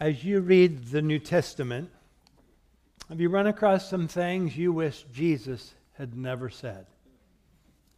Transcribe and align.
As 0.00 0.22
you 0.22 0.38
read 0.38 0.84
the 0.92 1.02
New 1.02 1.18
Testament, 1.18 1.90
have 3.08 3.20
you 3.20 3.28
run 3.28 3.48
across 3.48 3.90
some 3.90 4.06
things 4.06 4.56
you 4.56 4.72
wish 4.72 5.04
Jesus 5.12 5.74
had 5.94 6.16
never 6.16 6.48
said? 6.48 6.86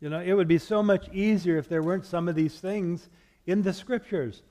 You 0.00 0.08
know, 0.08 0.20
it 0.20 0.32
would 0.32 0.48
be 0.48 0.56
so 0.56 0.82
much 0.82 1.10
easier 1.12 1.58
if 1.58 1.68
there 1.68 1.82
weren't 1.82 2.06
some 2.06 2.26
of 2.26 2.34
these 2.34 2.58
things 2.58 3.10
in 3.44 3.60
the 3.60 3.74
scriptures. 3.74 4.42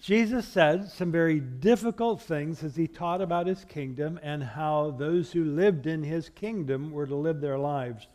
Jesus 0.00 0.48
said 0.48 0.90
some 0.90 1.12
very 1.12 1.40
difficult 1.40 2.22
things 2.22 2.64
as 2.64 2.74
he 2.74 2.88
taught 2.88 3.20
about 3.20 3.46
his 3.46 3.66
kingdom 3.66 4.18
and 4.22 4.42
how 4.42 4.92
those 4.92 5.30
who 5.30 5.44
lived 5.44 5.86
in 5.86 6.02
his 6.02 6.30
kingdom 6.30 6.90
were 6.90 7.06
to 7.06 7.14
live 7.14 7.42
their 7.42 7.58
lives. 7.58 8.08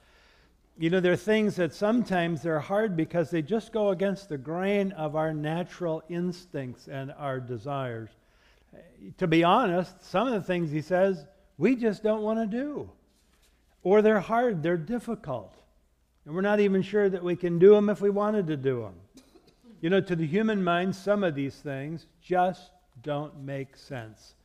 You 0.80 0.89
know, 0.89 1.00
there 1.00 1.14
are 1.14 1.16
things 1.16 1.58
that 1.58 1.76
sometimes 1.76 2.42
they're 2.42 2.60
hard 2.60 2.98
because 2.98 3.30
they 3.30 3.44
just 3.44 3.71
go 3.71 3.89
against 3.89 4.30
the 4.30 4.38
grain 4.39 4.94
of 4.94 5.16
our 5.16 5.32
natural 5.32 6.02
instincts 6.10 6.88
and 6.88 7.14
our 7.20 7.39
desires. 7.39 8.10
To 9.18 9.28
be 9.28 9.43
honest, 9.43 10.04
some 10.04 10.28
of 10.28 10.33
the 10.33 10.42
things 10.42 10.71
he 10.71 10.82
says 10.82 11.25
we 11.57 11.75
just 11.75 12.04
don't 12.04 12.21
want 12.21 12.39
to 12.39 12.46
do. 12.46 12.89
Or 13.83 14.01
they're 14.01 14.19
hard, 14.19 14.61
they're 14.61 14.78
difficult. 14.78 15.55
And 16.25 16.36
we're 16.36 16.42
not 16.42 16.59
even 16.59 16.82
sure 16.82 17.09
that 17.09 17.23
we 17.23 17.36
can 17.36 17.57
do 17.57 17.73
them 17.73 17.89
if 17.89 18.01
we 18.01 18.09
wanted 18.09 18.47
to 18.47 18.57
do 18.57 18.82
them. 18.82 18.95
You 19.82 19.89
know, 19.89 20.01
to 20.01 20.15
the 20.15 20.25
human 20.25 20.64
mind, 20.64 20.95
some 20.95 21.23
of 21.23 21.36
these 21.36 21.56
things 21.56 22.07
just 22.21 22.71
don't 23.01 23.43
make 23.43 23.78
sense. 23.78 24.36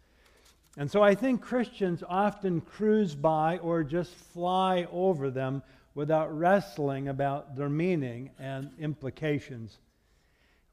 And 0.77 0.91
so 0.91 1.03
I 1.03 1.15
think 1.15 1.43
Christians 1.43 2.03
often 2.09 2.61
cruise 2.61 3.15
by 3.15 3.59
or 3.59 3.83
just 3.83 4.15
fly 4.15 4.87
over 4.91 5.31
them 5.31 5.63
without 5.95 6.37
wrestling 6.37 7.09
about 7.09 7.57
their 7.57 7.69
meaning 7.69 8.31
and 8.39 8.71
implications. 8.79 9.79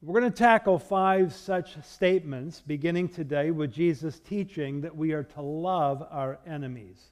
We're 0.02 0.18
going 0.18 0.32
to 0.32 0.38
tackle 0.38 0.78
five 0.78 1.34
such 1.34 1.76
statements 1.84 2.62
beginning 2.62 3.10
today 3.10 3.50
with 3.50 3.70
Jesus 3.70 4.18
teaching 4.18 4.80
that 4.80 4.96
we 4.96 5.12
are 5.12 5.24
to 5.24 5.42
love 5.42 6.02
our 6.10 6.38
enemies. 6.46 7.10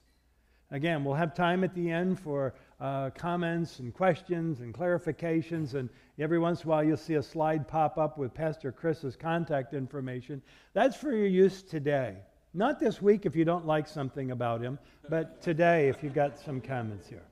Again, 0.71 1.03
we'll 1.03 1.13
have 1.13 1.35
time 1.35 1.63
at 1.63 1.75
the 1.75 1.91
end 1.91 2.19
for 2.19 2.55
uh, 2.79 3.11
comments 3.11 3.77
and 3.77 3.93
questions 3.93 4.61
and 4.61 4.73
clarifications, 4.73 5.75
and 5.75 5.87
every 6.17 6.39
once 6.39 6.63
in 6.63 6.67
a 6.67 6.69
while 6.71 6.83
you'll 6.83 6.97
see 6.97 7.13
a 7.13 7.21
slide 7.21 7.67
pop 7.67 7.99
up 7.99 8.17
with 8.17 8.33
Pastor 8.33 8.71
Chris's 8.71 9.15
contact 9.15 9.75
information. 9.75 10.41
That's 10.73 10.97
for 10.97 11.11
your 11.11 11.27
use 11.27 11.61
today. 11.61 12.17
Not 12.55 12.79
this 12.79 13.03
week 13.03 13.27
if 13.27 13.35
you 13.35 13.45
don't 13.45 13.67
like 13.67 13.87
something 13.87 14.31
about 14.31 14.61
him, 14.61 14.79
but 15.07 15.43
today 15.43 15.89
if 15.89 16.01
you've 16.01 16.15
got 16.15 16.39
some 16.39 16.59
comments 16.59 17.07
here. 17.07 17.25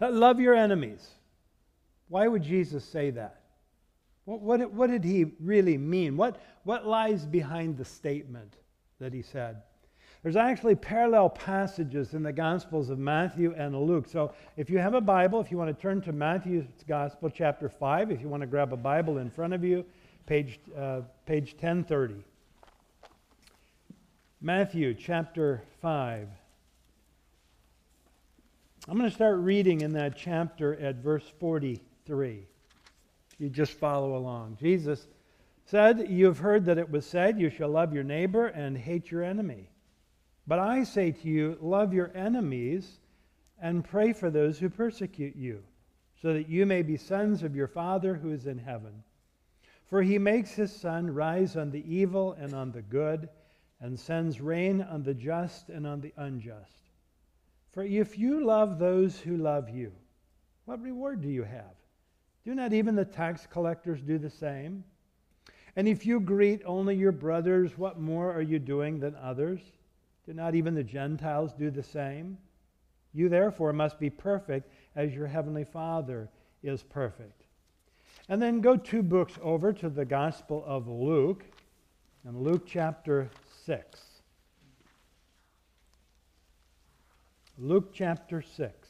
Love 0.00 0.40
your 0.40 0.54
enemies. 0.54 1.06
Why 2.08 2.26
would 2.26 2.42
Jesus 2.42 2.82
say 2.82 3.10
that? 3.10 3.37
What, 4.28 4.42
what, 4.42 4.72
what, 4.74 4.90
did 4.90 5.04
he 5.04 5.24
really 5.40 5.78
mean? 5.78 6.18
What, 6.18 6.38
what 6.64 6.86
lies 6.86 7.24
behind 7.24 7.78
the 7.78 7.84
statement 7.86 8.56
that 9.00 9.14
he 9.14 9.22
said? 9.22 9.62
There's 10.22 10.36
actually 10.36 10.74
parallel 10.74 11.30
passages 11.30 12.12
in 12.12 12.22
the 12.22 12.32
Gospels 12.32 12.90
of 12.90 12.98
Matthew 12.98 13.54
and 13.56 13.74
Luke. 13.74 14.06
So 14.06 14.34
if 14.58 14.68
you 14.68 14.76
have 14.76 14.92
a 14.92 15.00
Bible, 15.00 15.40
if 15.40 15.50
you 15.50 15.56
want 15.56 15.74
to 15.74 15.80
turn 15.80 16.02
to 16.02 16.12
Matthew's 16.12 16.66
Gospel, 16.86 17.30
chapter 17.30 17.70
5, 17.70 18.10
if 18.10 18.20
you 18.20 18.28
want 18.28 18.42
to 18.42 18.46
grab 18.46 18.74
a 18.74 18.76
Bible 18.76 19.16
in 19.16 19.30
front 19.30 19.54
of 19.54 19.64
you, 19.64 19.82
page, 20.26 20.60
uh, 20.76 21.00
page 21.24 21.52
1030. 21.52 22.22
Matthew 24.42 24.92
chapter 24.92 25.62
5. 25.80 26.28
I'm 28.86 28.98
going 28.98 29.08
to 29.08 29.16
start 29.16 29.38
reading 29.38 29.80
in 29.80 29.94
that 29.94 30.18
chapter 30.18 30.78
at 30.78 30.96
verse 30.96 31.24
43. 31.40 32.46
You 33.38 33.48
just 33.48 33.72
follow 33.72 34.16
along. 34.16 34.58
Jesus 34.60 35.06
said, 35.64 36.08
You 36.08 36.26
have 36.26 36.38
heard 36.38 36.64
that 36.66 36.78
it 36.78 36.90
was 36.90 37.06
said, 37.06 37.40
You 37.40 37.50
shall 37.50 37.68
love 37.68 37.92
your 37.92 38.04
neighbor 38.04 38.46
and 38.46 38.76
hate 38.76 39.10
your 39.10 39.22
enemy. 39.22 39.70
But 40.46 40.58
I 40.58 40.84
say 40.84 41.12
to 41.12 41.28
you, 41.28 41.58
love 41.60 41.92
your 41.92 42.10
enemies 42.14 43.00
and 43.60 43.84
pray 43.84 44.12
for 44.12 44.30
those 44.30 44.58
who 44.58 44.70
persecute 44.70 45.36
you, 45.36 45.62
so 46.22 46.32
that 46.32 46.48
you 46.48 46.64
may 46.64 46.82
be 46.82 46.96
sons 46.96 47.42
of 47.42 47.54
your 47.54 47.66
Father 47.66 48.14
who 48.14 48.30
is 48.30 48.46
in 48.46 48.58
heaven. 48.58 49.04
For 49.84 50.02
he 50.02 50.18
makes 50.18 50.52
his 50.52 50.74
sun 50.74 51.12
rise 51.12 51.56
on 51.56 51.70
the 51.70 51.84
evil 51.92 52.32
and 52.32 52.54
on 52.54 52.72
the 52.72 52.82
good, 52.82 53.28
and 53.80 53.98
sends 53.98 54.40
rain 54.40 54.82
on 54.82 55.02
the 55.02 55.14
just 55.14 55.68
and 55.68 55.86
on 55.86 56.00
the 56.00 56.12
unjust. 56.16 56.90
For 57.70 57.84
if 57.84 58.18
you 58.18 58.44
love 58.44 58.78
those 58.78 59.18
who 59.18 59.36
love 59.36 59.68
you, 59.68 59.92
what 60.64 60.82
reward 60.82 61.20
do 61.20 61.28
you 61.28 61.44
have? 61.44 61.77
Do 62.44 62.54
not 62.54 62.72
even 62.72 62.94
the 62.94 63.04
tax 63.04 63.46
collectors 63.46 64.00
do 64.00 64.18
the 64.18 64.30
same? 64.30 64.84
And 65.76 65.86
if 65.86 66.06
you 66.06 66.18
greet 66.18 66.62
only 66.64 66.96
your 66.96 67.12
brothers, 67.12 67.76
what 67.76 68.00
more 68.00 68.32
are 68.32 68.42
you 68.42 68.58
doing 68.58 68.98
than 68.98 69.14
others? 69.16 69.60
Do 70.26 70.32
not 70.32 70.54
even 70.54 70.74
the 70.74 70.82
Gentiles 70.82 71.52
do 71.52 71.70
the 71.70 71.82
same? 71.82 72.38
You 73.12 73.28
therefore 73.28 73.72
must 73.72 73.98
be 73.98 74.10
perfect 74.10 74.72
as 74.96 75.14
your 75.14 75.26
heavenly 75.26 75.64
Father 75.64 76.28
is 76.62 76.82
perfect. 76.82 77.44
And 78.28 78.42
then 78.42 78.60
go 78.60 78.76
two 78.76 79.02
books 79.02 79.38
over 79.42 79.72
to 79.74 79.88
the 79.88 80.04
Gospel 80.04 80.62
of 80.66 80.88
Luke, 80.88 81.44
and 82.24 82.36
Luke 82.42 82.66
chapter 82.66 83.30
6. 83.64 84.00
Luke 87.56 87.90
chapter 87.94 88.42
6. 88.42 88.88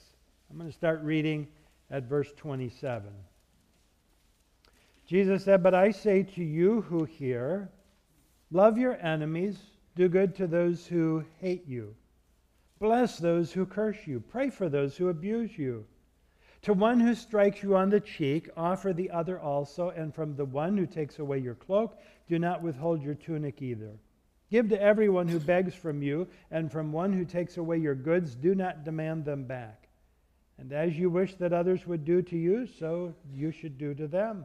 I'm 0.50 0.56
going 0.56 0.68
to 0.68 0.76
start 0.76 1.02
reading 1.02 1.46
at 1.90 2.04
verse 2.04 2.32
27. 2.36 3.10
Jesus 5.08 5.44
said, 5.44 5.62
But 5.62 5.74
I 5.74 5.90
say 5.90 6.22
to 6.22 6.44
you 6.44 6.82
who 6.82 7.04
hear, 7.04 7.70
love 8.50 8.76
your 8.76 8.98
enemies, 9.00 9.58
do 9.96 10.06
good 10.06 10.34
to 10.34 10.46
those 10.46 10.86
who 10.86 11.24
hate 11.38 11.66
you, 11.66 11.94
bless 12.78 13.16
those 13.16 13.50
who 13.50 13.64
curse 13.64 13.96
you, 14.06 14.20
pray 14.20 14.50
for 14.50 14.68
those 14.68 14.98
who 14.98 15.08
abuse 15.08 15.56
you. 15.56 15.86
To 16.62 16.74
one 16.74 17.00
who 17.00 17.14
strikes 17.14 17.62
you 17.62 17.74
on 17.74 17.88
the 17.88 18.00
cheek, 18.00 18.50
offer 18.54 18.92
the 18.92 19.10
other 19.10 19.40
also, 19.40 19.88
and 19.90 20.14
from 20.14 20.36
the 20.36 20.44
one 20.44 20.76
who 20.76 20.86
takes 20.86 21.18
away 21.20 21.38
your 21.38 21.54
cloak, 21.54 21.98
do 22.28 22.38
not 22.38 22.62
withhold 22.62 23.02
your 23.02 23.14
tunic 23.14 23.62
either. 23.62 23.92
Give 24.50 24.68
to 24.68 24.80
everyone 24.80 25.28
who 25.28 25.40
begs 25.40 25.74
from 25.74 26.02
you, 26.02 26.28
and 26.50 26.70
from 26.70 26.92
one 26.92 27.14
who 27.14 27.24
takes 27.24 27.56
away 27.56 27.78
your 27.78 27.94
goods, 27.94 28.34
do 28.34 28.54
not 28.54 28.84
demand 28.84 29.24
them 29.24 29.44
back. 29.44 29.88
And 30.58 30.70
as 30.72 30.98
you 30.98 31.08
wish 31.08 31.34
that 31.36 31.54
others 31.54 31.86
would 31.86 32.04
do 32.04 32.20
to 32.20 32.36
you, 32.36 32.66
so 32.66 33.14
you 33.32 33.52
should 33.52 33.78
do 33.78 33.94
to 33.94 34.06
them. 34.06 34.44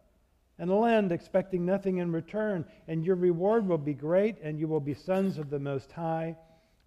and 0.61 0.69
lend, 0.69 1.11
expecting 1.11 1.65
nothing 1.65 1.97
in 1.97 2.11
return, 2.11 2.63
and 2.87 3.03
your 3.03 3.15
reward 3.15 3.67
will 3.67 3.79
be 3.79 3.95
great, 3.95 4.37
and 4.43 4.59
you 4.59 4.67
will 4.67 4.79
be 4.79 4.93
sons 4.93 5.39
of 5.39 5.49
the 5.49 5.59
Most 5.59 5.91
High. 5.91 6.37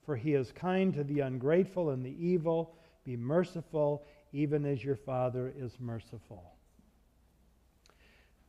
For 0.07 0.15
he 0.15 0.35
is 0.35 0.53
kind 0.53 0.95
to 0.95 1.03
the 1.03 1.21
ungrateful 1.21 1.91
and 1.91 2.07
the 2.07 2.25
evil. 2.25 2.77
Be 3.05 3.17
merciful, 3.17 4.07
even 4.33 4.65
as 4.65 4.85
your 4.85 4.95
Father 4.95 5.53
is 5.59 5.81
merciful. 5.81 6.53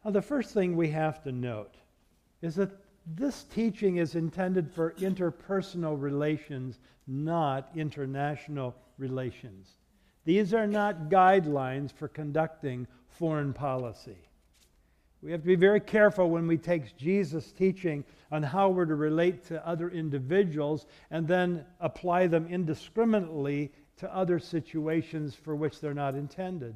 Now, 0.03 0.11
the 0.11 0.21
first 0.21 0.53
thing 0.53 0.75
we 0.75 0.89
have 0.89 1.23
to 1.23 1.31
note 1.31 1.73
is 2.43 2.53
that 2.55 2.77
this 3.07 3.45
teaching 3.45 3.97
is 3.97 4.13
intended 4.13 4.71
for 4.71 4.93
interpersonal 4.99 5.99
relations, 5.99 6.77
not 7.07 7.71
international 7.75 8.75
relations. 8.99 9.71
These 10.23 10.53
are 10.53 10.67
not 10.67 11.09
guidelines 11.09 11.91
for 11.91 12.07
conducting 12.07 12.85
foreign 13.07 13.53
policy. 13.53 14.17
We 15.21 15.31
have 15.31 15.41
to 15.41 15.47
be 15.47 15.55
very 15.55 15.79
careful 15.79 16.29
when 16.29 16.45
we 16.45 16.57
take 16.57 16.95
Jesus' 16.97 17.51
teaching 17.51 18.03
on 18.31 18.43
how 18.43 18.69
we're 18.69 18.85
to 18.85 18.95
relate 18.95 19.43
to 19.45 19.67
other 19.67 19.89
individuals 19.89 20.85
and 21.09 21.27
then 21.27 21.65
apply 21.79 22.27
them 22.27 22.47
indiscriminately 22.47 23.71
to 23.97 24.13
other 24.15 24.39
situations 24.39 25.33
for 25.33 25.55
which 25.55 25.79
they're 25.79 25.93
not 25.93 26.15
intended. 26.15 26.75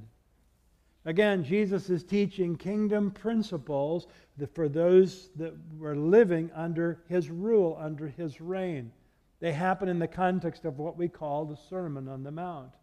Again, 1.05 1.43
Jesus 1.43 1.89
is 1.89 2.03
teaching 2.03 2.55
kingdom 2.55 3.11
principles 3.11 4.07
for 4.53 4.67
those 4.67 5.29
that 5.35 5.53
were 5.77 5.95
living 5.95 6.51
under 6.53 7.03
his 7.07 7.29
rule, 7.29 7.77
under 7.79 8.07
his 8.07 8.41
reign. 8.41 8.91
They 9.39 9.53
happen 9.53 9.87
in 9.87 9.99
the 9.99 10.07
context 10.07 10.65
of 10.65 10.79
what 10.79 10.97
we 10.97 11.07
call 11.07 11.45
the 11.45 11.55
Sermon 11.55 12.07
on 12.07 12.23
the 12.23 12.31
Mount. 12.31 12.73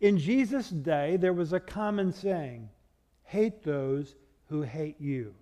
In 0.00 0.18
Jesus' 0.18 0.70
day, 0.70 1.16
there 1.16 1.32
was 1.32 1.52
a 1.52 1.60
common 1.60 2.12
saying 2.12 2.68
hate 3.24 3.62
those 3.62 4.16
who 4.48 4.62
hate 4.62 5.00
you. 5.00 5.34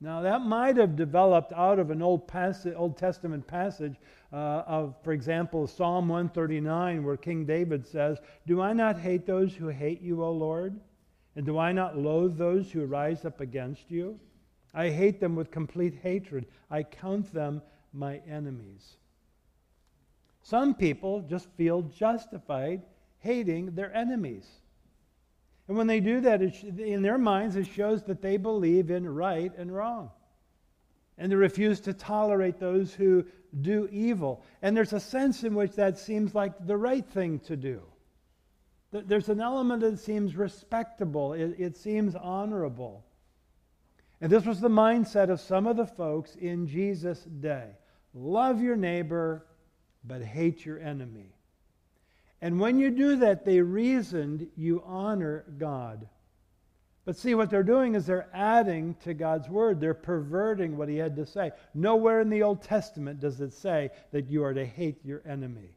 Now, 0.00 0.20
that 0.20 0.42
might 0.42 0.76
have 0.76 0.94
developed 0.94 1.52
out 1.54 1.78
of 1.78 1.90
an 1.90 2.02
Old, 2.02 2.28
passage, 2.28 2.74
Old 2.76 2.98
Testament 2.98 3.46
passage 3.46 3.96
uh, 4.32 4.62
of, 4.66 4.94
for 5.02 5.12
example, 5.12 5.66
Psalm 5.66 6.08
139, 6.08 7.02
where 7.02 7.16
King 7.16 7.46
David 7.46 7.86
says, 7.86 8.18
Do 8.46 8.60
I 8.60 8.74
not 8.74 8.98
hate 8.98 9.24
those 9.24 9.54
who 9.54 9.68
hate 9.68 10.02
you, 10.02 10.22
O 10.22 10.30
Lord? 10.30 10.78
And 11.34 11.46
do 11.46 11.58
I 11.58 11.72
not 11.72 11.96
loathe 11.96 12.36
those 12.36 12.70
who 12.70 12.84
rise 12.84 13.24
up 13.24 13.40
against 13.40 13.90
you? 13.90 14.18
I 14.74 14.90
hate 14.90 15.20
them 15.20 15.34
with 15.34 15.50
complete 15.50 15.94
hatred. 16.02 16.46
I 16.70 16.82
count 16.82 17.32
them 17.32 17.62
my 17.94 18.20
enemies. 18.28 18.96
Some 20.42 20.74
people 20.74 21.22
just 21.22 21.48
feel 21.56 21.82
justified 21.82 22.82
hating 23.18 23.74
their 23.74 23.94
enemies. 23.94 24.46
And 25.68 25.76
when 25.76 25.86
they 25.86 26.00
do 26.00 26.20
that, 26.20 26.42
in 26.42 27.02
their 27.02 27.18
minds, 27.18 27.56
it 27.56 27.66
shows 27.66 28.04
that 28.04 28.22
they 28.22 28.36
believe 28.36 28.90
in 28.90 29.08
right 29.08 29.52
and 29.56 29.74
wrong. 29.74 30.10
And 31.18 31.32
they 31.32 31.36
refuse 31.36 31.80
to 31.80 31.92
tolerate 31.92 32.60
those 32.60 32.94
who 32.94 33.24
do 33.60 33.88
evil. 33.90 34.44
And 34.62 34.76
there's 34.76 34.92
a 34.92 35.00
sense 35.00 35.42
in 35.42 35.54
which 35.54 35.72
that 35.72 35.98
seems 35.98 36.34
like 36.34 36.52
the 36.66 36.76
right 36.76 37.04
thing 37.04 37.40
to 37.40 37.56
do. 37.56 37.82
There's 38.92 39.28
an 39.28 39.40
element 39.40 39.80
that 39.80 39.98
seems 39.98 40.36
respectable, 40.36 41.32
it, 41.32 41.56
it 41.58 41.76
seems 41.76 42.14
honorable. 42.14 43.04
And 44.20 44.30
this 44.30 44.46
was 44.46 44.60
the 44.60 44.68
mindset 44.68 45.28
of 45.28 45.40
some 45.40 45.66
of 45.66 45.76
the 45.76 45.86
folks 45.86 46.36
in 46.36 46.66
Jesus' 46.66 47.24
day 47.24 47.70
love 48.14 48.62
your 48.62 48.76
neighbor, 48.76 49.44
but 50.04 50.22
hate 50.22 50.64
your 50.64 50.78
enemy. 50.78 51.35
And 52.40 52.60
when 52.60 52.78
you 52.78 52.90
do 52.90 53.16
that, 53.16 53.44
they 53.44 53.60
reasoned 53.60 54.48
you 54.56 54.82
honor 54.84 55.44
God. 55.58 56.08
But 57.06 57.16
see, 57.16 57.36
what 57.36 57.50
they're 57.50 57.62
doing 57.62 57.94
is 57.94 58.04
they're 58.04 58.28
adding 58.34 58.96
to 59.04 59.14
God's 59.14 59.48
word. 59.48 59.80
They're 59.80 59.94
perverting 59.94 60.76
what 60.76 60.88
he 60.88 60.96
had 60.96 61.14
to 61.16 61.24
say. 61.24 61.52
Nowhere 61.72 62.20
in 62.20 62.28
the 62.28 62.42
Old 62.42 62.62
Testament 62.62 63.20
does 63.20 63.40
it 63.40 63.52
say 63.52 63.90
that 64.10 64.28
you 64.28 64.42
are 64.42 64.52
to 64.52 64.66
hate 64.66 65.04
your 65.04 65.22
enemy. 65.24 65.76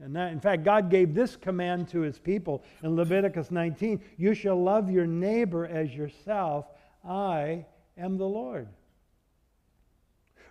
And 0.00 0.16
that, 0.16 0.32
in 0.32 0.40
fact, 0.40 0.64
God 0.64 0.90
gave 0.90 1.14
this 1.14 1.36
command 1.36 1.88
to 1.90 2.00
his 2.00 2.18
people 2.18 2.64
in 2.82 2.96
Leviticus 2.96 3.50
19 3.50 4.00
You 4.16 4.34
shall 4.34 4.60
love 4.60 4.90
your 4.90 5.06
neighbor 5.06 5.66
as 5.66 5.94
yourself. 5.94 6.66
I 7.08 7.66
am 7.96 8.18
the 8.18 8.26
Lord. 8.26 8.68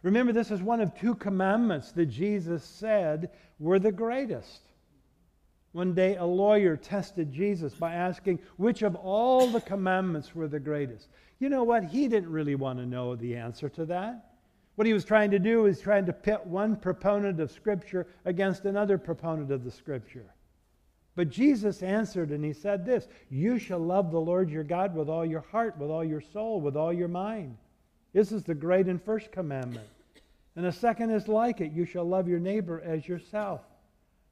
Remember, 0.02 0.32
this 0.32 0.52
is 0.52 0.62
one 0.62 0.80
of 0.80 0.98
two 0.98 1.16
commandments 1.16 1.92
that 1.92 2.06
Jesus 2.06 2.64
said 2.64 3.32
were 3.60 3.80
the 3.80 3.92
greatest. 3.92 4.69
One 5.72 5.94
day, 5.94 6.16
a 6.16 6.26
lawyer 6.26 6.76
tested 6.76 7.32
Jesus 7.32 7.74
by 7.76 7.94
asking 7.94 8.40
which 8.58 8.82
of 8.82 8.96
all 8.96 9.48
the 9.48 9.62
commandments 9.62 10.34
were 10.34 10.48
the 10.48 10.60
greatest. 10.60 11.10
You 11.40 11.50
know 11.50 11.64
what? 11.64 11.84
He 11.84 12.08
didn't 12.08 12.32
really 12.32 12.56
want 12.56 12.80
to 12.80 12.86
know 12.86 13.16
the 13.16 13.36
answer 13.36 13.70
to 13.70 13.86
that. 13.86 14.26
What 14.76 14.88
he 14.88 14.94
was 14.94 15.06
trying 15.06 15.32
to 15.32 15.40
do 15.40 15.66
is 15.66 15.80
trying 15.80 16.06
to 16.06 16.14
pit 16.14 16.46
one 16.46 16.76
proponent 16.76 17.40
of 17.40 17.52
Scripture 17.52 18.08
against 18.26 18.66
another 18.66 18.98
proponent 18.98 19.52
of 19.52 19.64
the 19.64 19.72
Scripture. 19.72 20.34
But 21.16 21.30
Jesus 21.30 21.84
answered 21.84 22.32
and 22.32 22.44
he 22.44 22.54
said 22.54 22.86
this 22.86 23.08
You 23.30 23.60
shall 23.60 23.80
love 23.80 24.12
the 24.12 24.22
Lord 24.22 24.50
your 24.50 24.64
God 24.64 24.96
with 24.96 25.10
all 25.10 25.26
your 25.26 25.42
heart, 25.52 25.78
with 25.78 25.90
all 25.90 26.04
your 26.04 26.22
soul, 26.22 26.62
with 26.62 26.78
all 26.78 26.94
your 26.94 27.10
mind. 27.10 27.58
This 28.14 28.32
is 28.32 28.44
the 28.44 28.56
great 28.56 28.88
and 28.88 29.04
first 29.04 29.32
commandment. 29.32 29.90
And 30.56 30.66
the 30.66 30.72
second 30.72 31.12
is 31.12 31.28
like 31.28 31.62
it 31.62 31.74
you 31.74 31.86
shall 31.86 32.06
love 32.06 32.28
your 32.28 32.40
neighbor 32.40 32.82
as 32.82 33.08
yourself. 33.08 33.62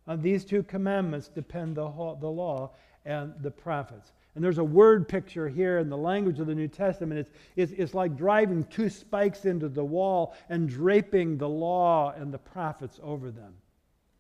On 0.08 0.22
these 0.22 0.46
two 0.46 0.64
commandments 0.64 1.28
depend 1.28 1.76
the, 1.76 1.84
the 2.20 2.30
law 2.30 2.72
and 3.06 3.34
the 3.42 3.52
prophets. 3.52 4.14
And 4.36 4.44
there's 4.44 4.60
a 4.60 4.64
word 4.64 5.08
picture 5.08 5.50
here 5.50 5.80
in 5.80 5.90
the 5.90 5.98
language 5.98 6.40
of 6.40 6.48
the 6.48 6.56
New 6.56 6.68
Testament. 6.68 7.20
It's, 7.20 7.32
it's, 7.56 7.72
it's, 7.72 7.94
like 7.94 8.16
driving 8.16 8.64
two 8.66 8.90
spikes 8.90 9.46
into 9.46 9.68
the 9.68 9.84
wall 9.84 10.36
and 10.50 10.70
draping 10.70 11.38
the 11.38 11.50
law 11.50 12.14
and 12.16 12.32
the 12.32 12.38
prophets 12.38 13.00
over 13.02 13.32
them. 13.32 13.54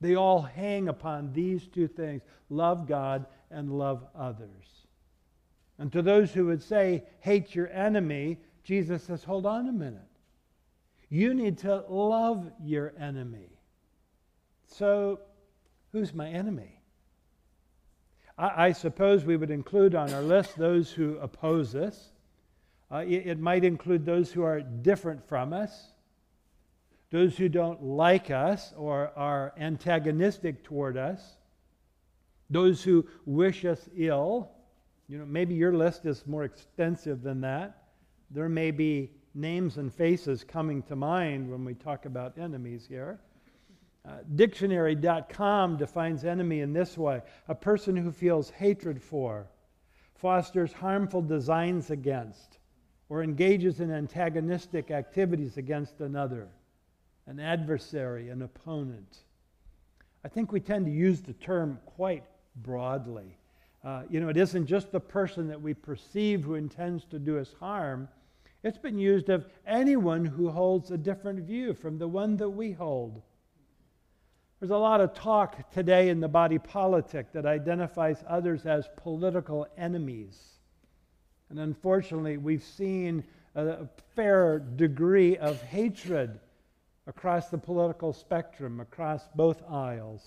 They 0.01 0.16
all 0.16 0.42
hang 0.42 0.89
upon 0.89 1.34
these 1.34 1.68
two 1.68 1.88
things 1.88 2.24
love 2.50 2.88
God 2.88 3.25
and 3.51 3.78
love 3.78 4.06
others. 4.18 4.88
And 5.80 5.92
to 5.92 6.01
those 6.01 6.31
who 6.31 6.48
would 6.48 6.63
say, 6.63 7.04
hate 7.19 7.54
your 7.54 7.69
enemy, 7.69 8.39
Jesus 8.63 9.04
says, 9.04 9.24
hold 9.24 9.45
on 9.45 9.69
a 9.69 9.72
minute. 9.72 10.01
You 11.10 11.34
need 11.34 11.60
to 11.60 11.84
love 11.88 12.51
your 12.63 12.94
enemy. 13.00 13.50
So 14.66 15.19
Who's 15.98 16.14
my 16.14 16.30
enemy? 16.30 16.80
I, 18.38 18.68
I 18.68 18.72
suppose 18.72 19.26
we 19.26 19.36
would 19.36 19.50
include 19.50 19.96
on 19.96 20.14
our 20.14 20.22
list 20.22 20.56
those 20.56 20.92
who 20.92 21.18
oppose 21.18 21.74
us. 21.74 22.12
Uh, 22.92 22.98
it, 22.98 23.26
it 23.26 23.40
might 23.40 23.64
include 23.64 24.06
those 24.06 24.32
who 24.32 24.44
are 24.44 24.62
different 24.62 25.28
from 25.28 25.54
us, 25.54 25.94
those 27.10 27.36
who 27.36 27.50
don't 27.50 27.82
like 27.82 28.30
us 28.30 28.76
or 28.78 29.12
are 29.16 29.56
antagonistic 29.58 30.64
toward 30.64 30.98
us, 30.98 31.38
those 32.52 32.84
who 32.84 33.08
wish 33.26 33.66
us 33.66 33.90
ill. 33.98 34.52
You 35.08 35.18
know, 35.18 35.26
maybe 35.26 35.56
your 35.56 35.74
list 35.74 36.06
is 36.06 36.28
more 36.28 36.44
extensive 36.44 37.24
than 37.24 37.42
that. 37.42 37.86
There 38.30 38.50
may 38.50 38.70
be 38.70 39.10
names 39.34 39.78
and 39.78 39.92
faces 39.92 40.44
coming 40.44 40.84
to 40.84 40.96
mind 40.96 41.50
when 41.50 41.66
we 41.66 41.74
talk 41.74 42.06
about 42.06 42.38
enemies 42.38 42.86
here. 42.88 43.20
Uh, 44.07 44.19
dictionary.com 44.36 45.75
defines 45.75 46.24
enemy 46.24 46.62
in 46.62 46.71
this 46.71 46.98
way 46.98 47.21
a 47.50 47.56
person 47.56 47.94
who 47.98 48.09
feels 48.09 48.50
hatred 48.51 49.04
for, 49.04 49.48
fosters 50.15 50.71
harmful 50.71 51.21
designs 51.21 51.92
against, 51.92 52.59
or 53.09 53.21
engages 53.21 53.81
in 53.81 53.92
antagonistic 53.92 54.92
activities 54.92 55.57
against 55.57 56.00
another, 56.00 56.48
an 57.25 57.38
adversary, 57.38 58.30
an 58.30 58.44
opponent. 58.44 59.24
I 60.24 60.30
think 60.30 60.53
we 60.53 60.62
tend 60.62 60.86
to 60.86 60.92
use 60.92 61.21
the 61.21 61.33
term 61.33 61.77
quite 61.86 62.24
broadly. 62.56 63.38
Uh, 63.83 64.03
you 64.10 64.21
know, 64.21 64.30
it 64.30 64.38
isn't 64.38 64.68
just 64.68 64.89
the 64.92 65.01
person 65.01 65.50
that 65.50 65.62
we 65.62 65.74
perceive 65.74 66.45
who 66.45 66.56
intends 66.56 67.03
to 67.06 67.19
do 67.19 67.39
us 67.39 67.53
harm. 67.60 68.07
It's 68.63 68.77
been 68.77 68.98
used 68.98 69.27
of 69.27 69.45
anyone 69.65 70.24
who 70.24 70.50
holds 70.50 70.92
a 70.92 70.98
different 70.98 71.42
view 71.42 71.74
from 71.74 71.98
the 71.98 72.07
one 72.07 72.38
that 72.38 72.50
we 72.50 72.71
hold. 72.71 73.21
There's 74.59 74.71
a 74.71 74.77
lot 74.77 75.01
of 75.01 75.13
talk 75.13 75.71
today 75.71 76.09
in 76.09 76.19
the 76.19 76.27
body 76.27 76.57
politic 76.57 77.31
that 77.33 77.45
identifies 77.45 78.24
others 78.27 78.65
as 78.65 78.89
political 78.98 79.68
enemies. 79.77 80.57
And 81.50 81.59
unfortunately, 81.59 82.38
we've 82.38 82.63
seen 82.63 83.24
a 83.54 83.88
fair 84.15 84.59
degree 84.59 85.38
of 85.38 85.62
hatred 85.62 86.39
across 87.06 87.50
the 87.50 87.57
political 87.57 88.13
spectrum, 88.13 88.80
across 88.80 89.27
both 89.36 89.62
aisles. 89.69 90.24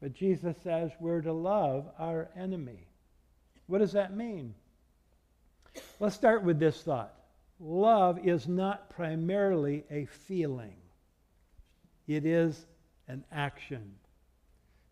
But 0.00 0.14
Jesus 0.14 0.56
says 0.62 0.92
we're 1.00 1.20
to 1.22 1.32
love 1.32 1.86
our 1.98 2.28
enemy. 2.36 2.86
What 3.66 3.78
does 3.78 3.92
that 3.92 4.16
mean? 4.16 4.54
Let's 5.98 6.14
start 6.14 6.44
with 6.44 6.58
this 6.58 6.82
thought 6.82 7.14
love 7.60 8.24
is 8.24 8.46
not 8.46 8.88
primarily 8.88 9.84
a 9.90 10.04
feeling, 10.04 10.76
it 12.06 12.24
is 12.24 12.67
an 13.08 13.24
action. 13.32 13.94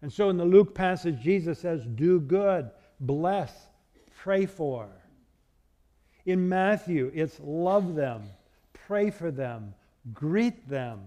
And 0.03 0.13
so 0.13 0.29
in 0.31 0.37
the 0.37 0.45
Luke 0.45 0.75
passage, 0.75 1.21
Jesus 1.21 1.59
says, 1.59 1.85
Do 1.95 2.21
good, 2.21 2.71
bless, 3.01 3.53
pray 4.17 4.47
for. 4.47 4.89
In 6.25 6.49
Matthew, 6.49 7.11
it's 7.15 7.39
love 7.41 7.95
them, 7.95 8.25
pray 8.73 9.11
for 9.11 9.31
them, 9.31 9.75
greet 10.13 10.69
them. 10.69 11.01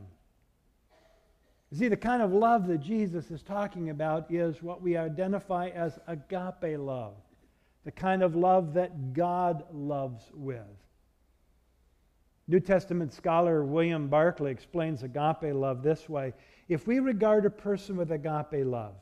You 1.71 1.77
see, 1.77 1.87
the 1.87 1.97
kind 1.97 2.21
of 2.21 2.31
love 2.33 2.67
that 2.67 2.79
Jesus 2.79 3.29
is 3.29 3.43
talking 3.43 3.89
about 3.89 4.31
is 4.31 4.63
what 4.63 4.81
we 4.81 4.97
identify 4.97 5.69
as 5.69 5.99
agape 6.07 6.79
love, 6.79 7.13
the 7.83 7.91
kind 7.91 8.23
of 8.23 8.35
love 8.35 8.73
that 8.73 9.13
God 9.13 9.65
loves 9.71 10.23
with. 10.33 10.61
New 12.47 12.59
Testament 12.59 13.13
scholar 13.13 13.63
William 13.63 14.07
Barclay 14.07 14.49
explains 14.49 15.03
agape 15.03 15.53
love 15.53 15.83
this 15.83 16.09
way 16.09 16.33
if 16.69 16.87
we 16.87 16.99
regard 16.99 17.45
a 17.45 17.49
person 17.49 17.97
with 17.97 18.11
agape 18.11 18.65
love, 18.65 18.95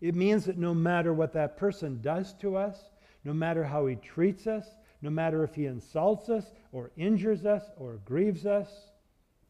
it 0.00 0.14
means 0.14 0.44
that 0.44 0.58
no 0.58 0.74
matter 0.74 1.14
what 1.14 1.32
that 1.32 1.56
person 1.56 2.00
does 2.02 2.34
to 2.34 2.56
us, 2.56 2.90
no 3.24 3.32
matter 3.32 3.64
how 3.64 3.86
he 3.86 3.96
treats 3.96 4.46
us, 4.46 4.66
no 5.00 5.10
matter 5.10 5.44
if 5.44 5.54
he 5.54 5.66
insults 5.66 6.28
us 6.28 6.52
or 6.72 6.90
injures 6.96 7.46
us 7.46 7.70
or 7.76 8.00
grieves 8.04 8.46
us, 8.46 8.90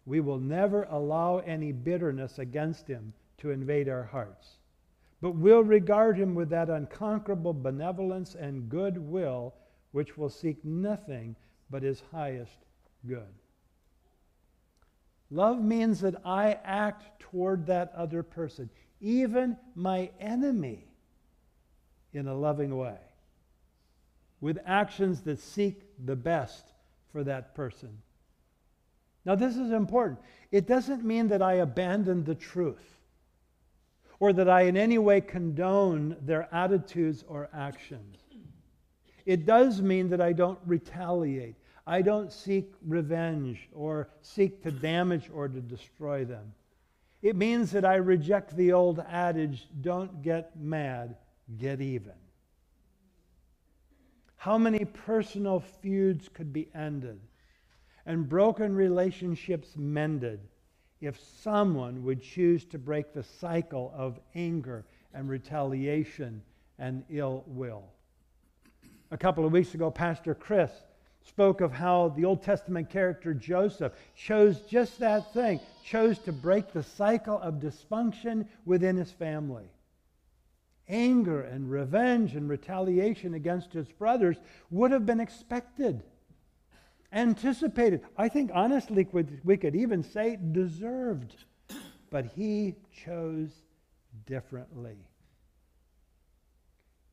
we 0.04 0.20
will 0.20 0.38
never 0.38 0.84
allow 0.84 1.38
any 1.38 1.72
bitterness 1.72 2.38
against 2.38 2.86
him 2.86 3.12
to 3.38 3.50
invade 3.50 3.88
our 3.88 4.04
hearts. 4.04 4.58
But 5.20 5.32
we'll 5.32 5.64
regard 5.64 6.16
him 6.16 6.34
with 6.34 6.50
that 6.50 6.70
unconquerable 6.70 7.54
benevolence 7.54 8.34
and 8.34 8.68
goodwill 8.68 9.54
which 9.92 10.16
will 10.16 10.28
seek 10.28 10.62
nothing 10.64 11.34
but 11.70 11.82
his 11.82 12.02
highest 12.12 12.58
good. 13.06 13.32
Love 15.30 15.60
means 15.60 16.00
that 16.00 16.14
I 16.24 16.58
act 16.64 17.20
toward 17.20 17.66
that 17.66 17.92
other 17.94 18.22
person, 18.22 18.70
even 19.00 19.56
my 19.74 20.10
enemy, 20.18 20.84
in 22.12 22.26
a 22.26 22.34
loving 22.34 22.76
way, 22.76 22.98
with 24.40 24.58
actions 24.64 25.20
that 25.22 25.38
seek 25.38 25.82
the 26.04 26.16
best 26.16 26.72
for 27.12 27.22
that 27.24 27.54
person. 27.54 27.98
Now, 29.24 29.34
this 29.34 29.56
is 29.56 29.72
important. 29.72 30.20
It 30.50 30.66
doesn't 30.66 31.04
mean 31.04 31.28
that 31.28 31.42
I 31.42 31.54
abandon 31.54 32.24
the 32.24 32.34
truth 32.34 32.98
or 34.20 34.32
that 34.32 34.48
I 34.48 34.62
in 34.62 34.76
any 34.76 34.96
way 34.96 35.20
condone 35.20 36.16
their 36.22 36.48
attitudes 36.52 37.24
or 37.28 37.50
actions. 37.52 38.16
It 39.26 39.44
does 39.44 39.82
mean 39.82 40.08
that 40.08 40.22
I 40.22 40.32
don't 40.32 40.58
retaliate. 40.64 41.57
I 41.88 42.02
don't 42.02 42.30
seek 42.30 42.74
revenge 42.86 43.66
or 43.72 44.10
seek 44.20 44.62
to 44.64 44.70
damage 44.70 45.30
or 45.32 45.48
to 45.48 45.60
destroy 45.62 46.26
them. 46.26 46.52
It 47.22 47.34
means 47.34 47.70
that 47.70 47.86
I 47.86 47.94
reject 47.94 48.54
the 48.54 48.74
old 48.74 49.02
adage 49.08 49.66
don't 49.80 50.20
get 50.20 50.54
mad, 50.60 51.16
get 51.56 51.80
even. 51.80 52.12
How 54.36 54.58
many 54.58 54.84
personal 54.84 55.60
feuds 55.60 56.28
could 56.28 56.52
be 56.52 56.68
ended 56.74 57.20
and 58.04 58.28
broken 58.28 58.74
relationships 58.74 59.74
mended 59.74 60.40
if 61.00 61.18
someone 61.42 62.04
would 62.04 62.20
choose 62.20 62.66
to 62.66 62.78
break 62.78 63.14
the 63.14 63.22
cycle 63.22 63.94
of 63.96 64.20
anger 64.34 64.84
and 65.14 65.26
retaliation 65.26 66.42
and 66.78 67.02
ill 67.08 67.44
will? 67.46 67.84
A 69.10 69.16
couple 69.16 69.46
of 69.46 69.52
weeks 69.52 69.72
ago, 69.72 69.90
Pastor 69.90 70.34
Chris 70.34 70.70
spoke 71.24 71.60
of 71.60 71.72
how 71.72 72.08
the 72.10 72.24
Old 72.24 72.42
Testament 72.42 72.90
character 72.90 73.34
Joseph 73.34 73.92
chose 74.16 74.60
just 74.62 74.98
that 74.98 75.32
thing, 75.32 75.60
chose 75.84 76.18
to 76.20 76.32
break 76.32 76.72
the 76.72 76.82
cycle 76.82 77.38
of 77.38 77.54
dysfunction 77.54 78.46
within 78.64 78.96
his 78.96 79.10
family. 79.12 79.70
Anger 80.88 81.42
and 81.42 81.70
revenge 81.70 82.34
and 82.34 82.48
retaliation 82.48 83.34
against 83.34 83.72
his 83.72 83.86
brothers 83.88 84.38
would 84.70 84.90
have 84.90 85.04
been 85.04 85.20
expected, 85.20 86.02
anticipated. 87.12 88.00
I 88.16 88.28
think, 88.28 88.50
honestly, 88.54 89.06
we 89.44 89.56
could 89.58 89.76
even 89.76 90.02
say 90.02 90.36
deserved. 90.36 91.44
But 92.10 92.24
he 92.24 92.74
chose 93.04 93.50
differently. 94.26 94.96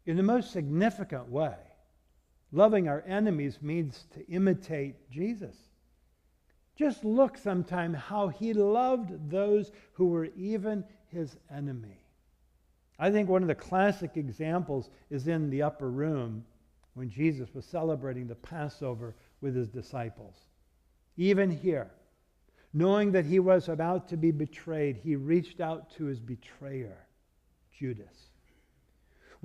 In 0.05 0.15
the 0.15 0.23
most 0.23 0.51
significant 0.51 1.27
way, 1.29 1.57
Loving 2.55 2.87
our 2.87 3.03
enemies 3.05 3.61
means 3.61 4.05
to 4.13 4.25
imitate 4.29 5.11
Jesus. 5.11 5.57
Just 6.77 7.03
look 7.03 7.37
sometime 7.37 7.93
how 7.93 8.29
he 8.29 8.53
loved 8.53 9.29
those 9.29 9.73
who 9.91 10.05
were 10.05 10.29
even 10.37 10.85
his 11.07 11.35
enemy. 11.53 11.99
I 12.97 13.11
think 13.11 13.27
one 13.27 13.41
of 13.41 13.49
the 13.49 13.55
classic 13.55 14.11
examples 14.15 14.89
is 15.09 15.27
in 15.27 15.49
the 15.49 15.63
upper 15.63 15.91
room 15.91 16.45
when 16.93 17.09
Jesus 17.09 17.53
was 17.53 17.65
celebrating 17.65 18.25
the 18.25 18.35
Passover 18.35 19.15
with 19.41 19.53
his 19.53 19.67
disciples. 19.67 20.37
Even 21.17 21.51
here, 21.51 21.91
knowing 22.73 23.11
that 23.11 23.25
he 23.25 23.39
was 23.39 23.67
about 23.67 24.07
to 24.07 24.15
be 24.15 24.31
betrayed, 24.31 24.95
he 24.95 25.17
reached 25.17 25.59
out 25.59 25.89
to 25.97 26.05
his 26.05 26.21
betrayer, 26.21 27.05
Judas. 27.77 28.29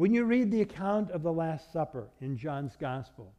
When 0.01 0.15
you 0.15 0.25
read 0.25 0.51
the 0.51 0.63
account 0.63 1.11
of 1.11 1.23
the 1.23 1.31
Last 1.31 1.75
Supper 1.75 2.09
in 2.23 2.39
John's 2.39 2.75
Gospel, 2.75 3.35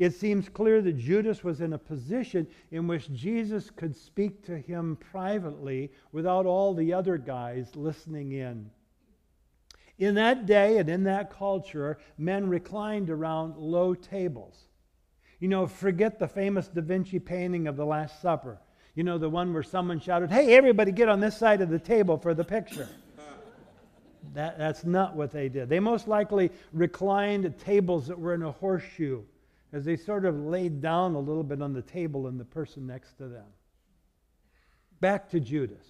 it 0.00 0.16
seems 0.16 0.48
clear 0.48 0.82
that 0.82 0.98
Judas 0.98 1.44
was 1.44 1.60
in 1.60 1.74
a 1.74 1.78
position 1.78 2.48
in 2.72 2.88
which 2.88 3.12
Jesus 3.12 3.70
could 3.70 3.94
speak 3.94 4.44
to 4.46 4.58
him 4.58 4.96
privately 4.96 5.92
without 6.10 6.44
all 6.44 6.74
the 6.74 6.92
other 6.92 7.16
guys 7.16 7.76
listening 7.76 8.32
in. 8.32 8.68
In 9.98 10.16
that 10.16 10.44
day 10.44 10.78
and 10.78 10.88
in 10.88 11.04
that 11.04 11.30
culture, 11.30 12.00
men 12.18 12.48
reclined 12.48 13.08
around 13.08 13.56
low 13.56 13.94
tables. 13.94 14.56
You 15.38 15.46
know, 15.46 15.68
forget 15.68 16.18
the 16.18 16.26
famous 16.26 16.66
Da 16.66 16.80
Vinci 16.80 17.20
painting 17.20 17.68
of 17.68 17.76
the 17.76 17.86
Last 17.86 18.20
Supper. 18.20 18.58
You 18.96 19.04
know, 19.04 19.18
the 19.18 19.30
one 19.30 19.54
where 19.54 19.62
someone 19.62 20.00
shouted, 20.00 20.32
Hey, 20.32 20.56
everybody 20.56 20.90
get 20.90 21.08
on 21.08 21.20
this 21.20 21.38
side 21.38 21.60
of 21.60 21.68
the 21.68 21.78
table 21.78 22.18
for 22.18 22.34
the 22.34 22.42
picture. 22.42 22.88
That, 24.34 24.58
that's 24.58 24.84
not 24.84 25.14
what 25.14 25.30
they 25.30 25.48
did. 25.48 25.68
They 25.68 25.80
most 25.80 26.08
likely 26.08 26.50
reclined 26.72 27.44
at 27.44 27.58
tables 27.58 28.06
that 28.06 28.18
were 28.18 28.34
in 28.34 28.42
a 28.42 28.52
horseshoe 28.52 29.22
as 29.72 29.84
they 29.84 29.96
sort 29.96 30.24
of 30.24 30.36
laid 30.38 30.80
down 30.80 31.14
a 31.14 31.20
little 31.20 31.42
bit 31.42 31.60
on 31.60 31.72
the 31.72 31.82
table 31.82 32.28
and 32.28 32.38
the 32.38 32.44
person 32.44 32.86
next 32.86 33.18
to 33.18 33.28
them. 33.28 33.46
Back 35.00 35.28
to 35.30 35.40
Judas. 35.40 35.86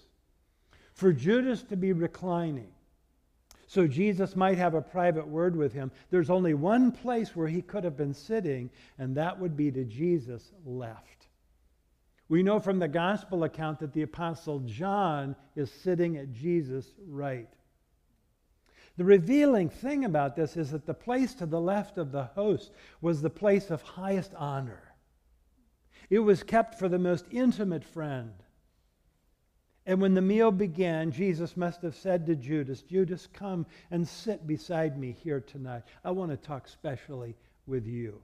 For 0.95 1.13
Judas 1.13 1.63
to 1.65 1.77
be 1.77 1.93
reclining, 1.93 2.73
so 3.67 3.87
Jesus 3.87 4.37
might 4.37 4.59
have 4.59 4.75
a 4.75 4.81
private 4.81 5.27
word 5.27 5.57
with 5.57 5.73
him, 5.73 5.91
there's 6.11 6.31
only 6.31 6.55
one 6.55 6.93
place 6.93 7.35
where 7.35 7.49
he 7.49 7.61
could 7.61 7.85
have 7.85 7.97
been 7.97 8.15
sitting, 8.15 8.71
and 8.99 9.17
that 9.17 9.39
would 9.39 9.57
be 9.57 9.71
to 9.73 9.85
Jesus' 9.85 10.53
left. 10.65 11.27
We 12.29 12.43
know 12.43 12.59
from 12.59 12.79
the 12.79 12.89
gospel 12.89 13.45
account 13.45 13.79
that 13.81 13.93
the 13.93 14.03
apostle 14.03 14.61
John 14.61 15.37
is 15.55 15.71
sitting 15.71 16.17
at 16.17 16.33
Jesus' 16.33 16.93
right. 17.07 17.49
The 18.97 19.05
revealing 19.05 19.69
thing 19.69 20.05
about 20.05 20.37
this 20.37 20.57
is 20.57 20.71
that 20.71 20.87
the 20.87 20.95
place 20.95 21.35
to 21.35 21.47
the 21.47 21.61
left 21.61 21.99
of 21.99 22.13
the 22.13 22.25
host 22.25 22.73
was 23.01 23.21
the 23.21 23.31
place 23.31 23.71
of 23.71 23.83
highest 23.83 24.33
honor. 24.35 24.95
It 26.09 26.21
was 26.21 26.43
kept 26.43 26.79
for 26.79 26.89
the 26.89 26.99
most 26.99 27.27
intimate 27.31 27.85
friend. 27.85 28.33
And 29.85 30.01
when 30.01 30.15
the 30.15 30.23
meal 30.23 30.51
began, 30.51 31.13
Jesus 31.13 31.57
must 31.57 31.83
have 31.83 31.95
said 31.95 32.27
to 32.27 32.35
Judas, 32.35 32.83
Judas, 32.83 33.29
come 33.33 33.67
and 33.91 34.07
sit 34.07 34.47
beside 34.47 34.99
me 34.99 35.13
here 35.13 35.41
tonight. 35.41 35.83
I 36.05 36.11
want 36.11 36.31
to 36.31 36.37
talk 36.37 36.67
specially 36.67 37.37
with 37.67 37.87
you. 37.87 38.23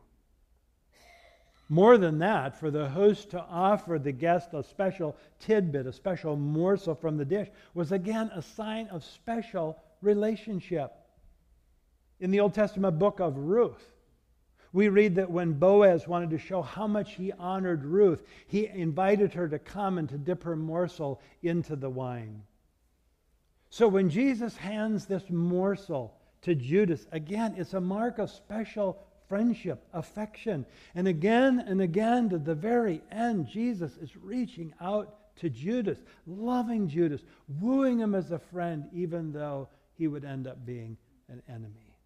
More 1.68 1.98
than 1.98 2.18
that, 2.18 2.58
for 2.58 2.70
the 2.70 2.88
host 2.88 3.30
to 3.30 3.40
offer 3.40 3.98
the 3.98 4.12
guest 4.12 4.54
a 4.54 4.62
special 4.62 5.16
tidbit, 5.38 5.86
a 5.86 5.92
special 5.92 6.36
morsel 6.36 6.94
from 6.94 7.16
the 7.16 7.24
dish, 7.24 7.48
was 7.74 7.92
again 7.92 8.30
a 8.34 8.42
sign 8.42 8.88
of 8.88 9.04
special 9.04 9.80
relationship. 10.02 10.92
In 12.20 12.30
the 12.30 12.40
Old 12.40 12.54
Testament 12.54 12.98
book 12.98 13.20
of 13.20 13.36
Ruth, 13.36 13.92
we 14.72 14.88
read 14.88 15.16
that 15.16 15.30
when 15.30 15.52
Boaz 15.52 16.08
wanted 16.08 16.30
to 16.30 16.38
show 16.38 16.62
how 16.62 16.86
much 16.86 17.14
he 17.14 17.32
honored 17.32 17.84
Ruth, 17.84 18.22
he 18.46 18.66
invited 18.66 19.34
her 19.34 19.48
to 19.48 19.58
come 19.58 19.98
and 19.98 20.08
to 20.08 20.16
dip 20.16 20.44
her 20.44 20.56
morsel 20.56 21.20
into 21.42 21.76
the 21.76 21.90
wine. 21.90 22.42
So 23.68 23.88
when 23.88 24.08
Jesus 24.08 24.56
hands 24.56 25.06
this 25.06 25.28
morsel 25.30 26.14
to 26.42 26.54
Judas, 26.54 27.06
again, 27.12 27.54
it's 27.56 27.74
a 27.74 27.80
mark 27.80 28.18
of 28.18 28.30
special 28.30 29.02
friendship, 29.28 29.86
affection. 29.92 30.66
And 30.94 31.08
again 31.08 31.64
and 31.66 31.80
again, 31.80 32.28
to 32.30 32.38
the 32.38 32.54
very 32.54 33.02
end, 33.10 33.46
Jesus 33.46 33.96
is 33.96 34.16
reaching 34.16 34.74
out 34.80 35.36
to 35.36 35.48
Judas, 35.48 35.98
loving 36.26 36.88
Judas, 36.88 37.22
wooing 37.60 37.98
him 37.98 38.14
as 38.14 38.30
a 38.30 38.38
friend, 38.38 38.88
even 38.92 39.32
though 39.32 39.68
he 39.96 40.08
would 40.08 40.24
end 40.24 40.46
up 40.46 40.64
being 40.64 40.96
an 41.28 41.42
enemy. 41.48 41.96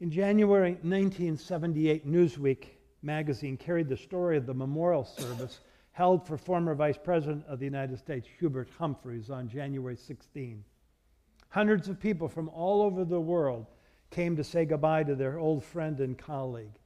In 0.00 0.10
January 0.10 0.72
1978, 0.82 2.06
Newsweek 2.06 2.64
magazine 3.02 3.56
carried 3.56 3.88
the 3.88 3.96
story 3.96 4.36
of 4.36 4.46
the 4.46 4.54
memorial 4.54 5.04
service 5.04 5.60
held 5.92 6.26
for 6.26 6.36
former 6.36 6.74
Vice 6.74 6.98
President 6.98 7.44
of 7.46 7.60
the 7.60 7.64
United 7.64 7.98
States, 7.98 8.26
Hubert 8.38 8.68
Humphreys, 8.78 9.30
on 9.30 9.48
January 9.48 9.96
16. 9.96 10.64
Hundreds 11.50 11.88
of 11.88 12.00
people 12.00 12.28
from 12.28 12.48
all 12.48 12.82
over 12.82 13.04
the 13.04 13.20
world 13.20 13.66
came 14.10 14.34
to 14.36 14.42
say 14.42 14.64
goodbye 14.64 15.04
to 15.04 15.14
their 15.14 15.38
old 15.38 15.62
friend 15.62 16.00
and 16.00 16.18
colleague. 16.18 16.78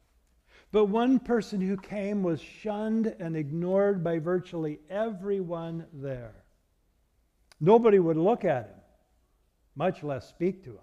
But 0.70 0.86
one 0.86 1.18
person 1.18 1.60
who 1.60 1.78
came 1.78 2.22
was 2.22 2.40
shunned 2.40 3.14
and 3.18 3.34
ignored 3.34 4.04
by 4.04 4.18
virtually 4.18 4.80
everyone 4.90 5.86
there. 5.94 6.44
Nobody 7.60 7.98
would 7.98 8.16
look 8.16 8.44
at 8.44 8.66
him, 8.66 8.80
much 9.74 10.02
less 10.02 10.28
speak 10.28 10.62
to 10.64 10.70
him. 10.70 10.78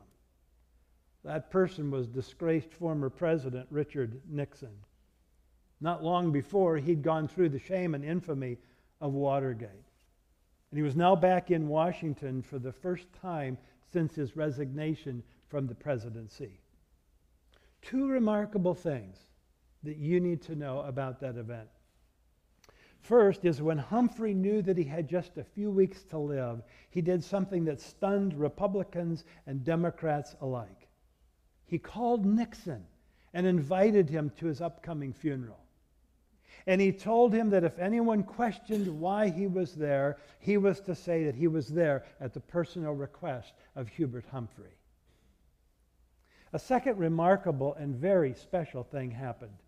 That 1.24 1.50
person 1.50 1.90
was 1.90 2.08
disgraced 2.08 2.72
former 2.72 3.10
President 3.10 3.68
Richard 3.72 4.22
Nixon. 4.30 4.76
Not 5.82 6.04
long 6.04 6.32
before, 6.32 6.78
he'd 6.78 7.02
gone 7.02 7.28
through 7.28 7.50
the 7.50 7.60
shame 7.60 7.96
and 7.96 8.04
infamy 8.04 8.58
of 9.02 9.14
Watergate. 9.14 9.70
And 10.72 10.78
he 10.78 10.84
was 10.84 10.96
now 10.96 11.16
back 11.16 11.52
in 11.52 11.68
Washington 11.68 12.42
for 12.42 12.60
the 12.60 12.72
first 12.72 13.08
time 13.22 13.58
since 13.92 14.16
his 14.16 14.36
resignation 14.36 15.24
from 15.48 15.68
the 15.68 15.76
presidency. 15.76 16.60
Two 17.82 18.08
remarkable 18.08 18.74
things 18.74 19.18
that 19.84 19.98
you 19.98 20.20
need 20.20 20.42
to 20.44 20.56
know 20.56 20.82
about 20.82 21.20
that 21.22 21.38
event. 21.38 21.70
First 23.08 23.46
is 23.46 23.62
when 23.62 23.78
Humphrey 23.78 24.34
knew 24.34 24.64
that 24.64 24.80
he 24.80 24.84
had 24.84 25.08
just 25.08 25.38
a 25.38 25.44
few 25.44 25.70
weeks 25.70 26.02
to 26.06 26.18
live, 26.18 26.64
he 26.90 27.02
did 27.02 27.24
something 27.24 27.64
that 27.66 27.80
stunned 27.80 28.34
Republicans 28.34 29.26
and 29.46 29.64
Democrats 29.64 30.36
alike. 30.42 30.88
He 31.68 31.78
called 31.78 32.26
Nixon 32.26 32.84
and 33.32 33.46
invited 33.46 34.10
him 34.10 34.32
to 34.40 34.48
his 34.48 34.60
upcoming 34.60 35.14
funeral. 35.14 35.60
And 36.66 36.82
he 36.82 36.92
told 36.92 37.32
him 37.32 37.52
that 37.52 37.64
if 37.64 37.78
anyone 37.78 38.24
questioned 38.24 38.88
why 39.00 39.30
he 39.30 39.46
was 39.46 39.76
there, 39.76 40.18
he 40.40 40.58
was 40.58 40.80
to 40.82 40.96
say 40.96 41.26
that 41.26 41.36
he 41.36 41.48
was 41.48 41.68
there 41.68 42.06
at 42.20 42.34
the 42.34 42.40
personal 42.40 42.94
request 42.94 43.54
of 43.76 43.88
Hubert 43.88 44.26
Humphrey. 44.32 44.80
A 46.54 46.58
second 46.58 46.98
remarkable 46.98 47.76
and 47.76 47.96
very 47.96 48.34
special 48.34 48.84
thing 48.84 49.12
happened. 49.12 49.62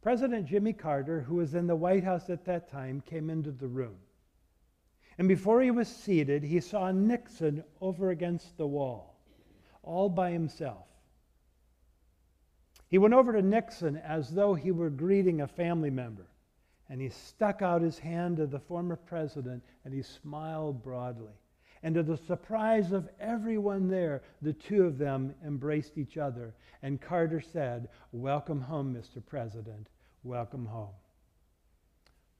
President 0.00 0.46
Jimmy 0.46 0.72
Carter, 0.72 1.20
who 1.22 1.36
was 1.36 1.54
in 1.54 1.66
the 1.66 1.76
White 1.76 2.04
House 2.04 2.30
at 2.30 2.44
that 2.44 2.68
time, 2.68 3.00
came 3.00 3.30
into 3.30 3.50
the 3.50 3.66
room. 3.66 3.96
And 5.18 5.26
before 5.26 5.60
he 5.60 5.72
was 5.72 5.88
seated, 5.88 6.44
he 6.44 6.60
saw 6.60 6.92
Nixon 6.92 7.64
over 7.80 8.10
against 8.10 8.56
the 8.56 8.66
wall, 8.66 9.16
all 9.82 10.08
by 10.08 10.30
himself. 10.30 10.86
He 12.88 12.98
went 12.98 13.14
over 13.14 13.32
to 13.32 13.42
Nixon 13.42 13.96
as 13.96 14.30
though 14.30 14.54
he 14.54 14.70
were 14.70 14.90
greeting 14.90 15.40
a 15.40 15.48
family 15.48 15.90
member, 15.90 16.26
and 16.88 17.00
he 17.00 17.08
stuck 17.08 17.60
out 17.60 17.82
his 17.82 17.98
hand 17.98 18.36
to 18.38 18.46
the 18.46 18.60
former 18.60 18.96
president 18.96 19.62
and 19.84 19.92
he 19.92 20.02
smiled 20.02 20.82
broadly. 20.82 21.34
And 21.82 21.94
to 21.94 22.02
the 22.02 22.16
surprise 22.16 22.92
of 22.92 23.08
everyone 23.20 23.88
there, 23.88 24.22
the 24.42 24.52
two 24.52 24.84
of 24.84 24.98
them 24.98 25.34
embraced 25.44 25.96
each 25.96 26.16
other. 26.16 26.54
And 26.82 27.00
Carter 27.00 27.40
said, 27.40 27.88
Welcome 28.12 28.60
home, 28.60 28.94
Mr. 28.94 29.24
President. 29.24 29.88
Welcome 30.24 30.66
home. 30.66 30.94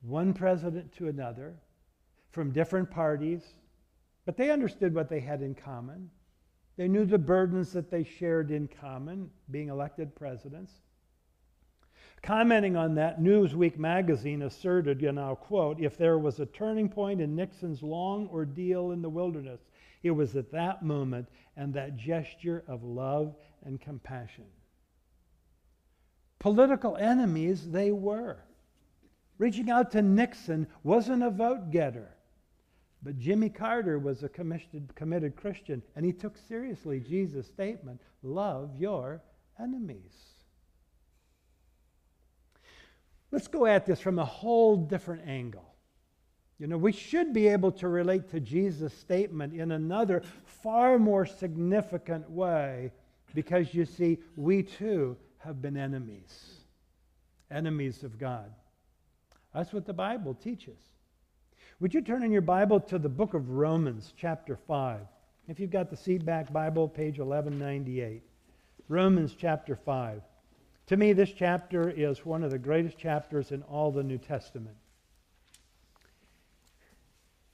One 0.03 0.33
president 0.35 0.93
to 0.97 1.09
another, 1.09 1.55
from 2.31 2.53
different 2.53 2.91
parties, 2.91 3.43
but 4.27 4.37
they 4.37 4.51
understood 4.51 4.95
what 4.95 5.09
they 5.09 5.21
had 5.21 5.43
in 5.43 5.55
common. 5.55 6.11
They 6.77 6.89
knew 6.89 7.05
the 7.05 7.19
burdens 7.19 7.73
that 7.73 7.91
they 7.91 8.05
shared 8.05 8.51
in 8.51 8.69
common, 8.69 9.31
being 9.51 9.69
elected 9.69 10.15
presidents. 10.15 10.73
Commenting 12.23 12.77
on 12.77 12.95
that, 12.97 13.21
Newsweek 13.21 13.79
magazine 13.79 14.43
asserted, 14.43 15.03
and 15.03 15.19
I'll 15.19 15.37
quote, 15.37 15.81
if 15.81 15.97
there 15.97 16.19
was 16.19 16.41
a 16.41 16.47
turning 16.47 16.89
point 16.89 17.21
in 17.21 17.37
Nixon's 17.37 17.83
long 17.83 18.29
ordeal 18.29 18.91
in 18.91 19.03
the 19.03 19.09
wilderness, 19.09 19.61
it 20.03 20.11
was 20.11 20.37
at 20.37 20.51
that 20.53 20.83
moment 20.83 21.29
and 21.57 21.73
that 21.75 21.97
gesture 21.97 22.65
of 22.67 22.83
love 22.85 23.35
and 23.65 23.81
compassion. 23.81 24.47
Political 26.39 26.97
enemies 26.97 27.71
they 27.71 27.91
were. 27.91 28.39
Reaching 29.39 29.71
out 29.71 29.91
to 29.93 30.03
Nixon 30.03 30.67
wasn't 30.83 31.23
a 31.23 31.31
vote 31.31 31.71
getter. 31.71 32.15
But 33.03 33.19
Jimmy 33.19 33.49
Carter 33.49 33.99
was 33.99 34.25
a 34.25 34.29
committed 34.29 35.37
Christian, 35.37 35.83
and 35.95 36.05
he 36.05 36.13
took 36.13 36.37
seriously 36.37 36.99
Jesus' 36.99 37.47
statement 37.47 38.01
love 38.23 38.75
your 38.77 39.23
enemies. 39.61 40.38
Let's 43.31 43.49
go 43.49 43.67
at 43.67 43.87
this 43.87 44.01
from 44.01 44.19
a 44.19 44.25
whole 44.25 44.77
different 44.77 45.27
angle. 45.27 45.75
You 46.59 46.67
know, 46.67 46.79
we 46.79 46.93
should 46.93 47.33
be 47.33 47.49
able 47.49 47.71
to 47.73 47.89
relate 47.89 48.29
to 48.31 48.41
Jesus' 48.41 48.93
statement 48.93 49.55
in 49.55 49.73
another, 49.73 50.23
far 50.45 50.99
more 50.99 51.25
significant 51.25 52.29
way 52.29 52.91
because 53.35 53.75
you 53.75 53.85
see, 53.85 54.19
we 54.37 54.63
too 54.63 55.17
have 55.39 55.63
been 55.63 55.77
enemies, 55.77 56.63
enemies 57.51 58.03
of 58.03 58.19
God. 58.19 58.51
That's 59.55 59.73
what 59.73 59.87
the 59.87 59.93
Bible 59.93 60.35
teaches. 60.35 60.79
Would 61.81 61.95
you 61.95 62.01
turn 62.01 62.25
in 62.25 62.33
your 62.33 62.43
Bible 62.43 62.81
to 62.81 62.99
the 62.99 63.09
book 63.09 63.35
of 63.35 63.51
Romans, 63.51 64.13
chapter 64.17 64.57
5? 64.57 65.01
If 65.47 65.61
you've 65.61 65.71
got 65.71 65.91
the 65.91 65.97
seatback 65.97 66.53
Bible, 66.53 66.89
page 66.89 67.19
1198. 67.19 68.23
Romans 68.89 69.35
chapter 69.39 69.77
5. 69.77 70.23
To 70.89 70.97
me, 70.97 71.13
this 71.13 71.33
chapter 71.33 71.91
is 71.91 72.25
one 72.25 72.43
of 72.43 72.51
the 72.51 72.59
greatest 72.59 72.97
chapters 72.97 73.53
in 73.53 73.63
all 73.63 73.93
the 73.93 74.03
New 74.03 74.17
Testament. 74.17 74.77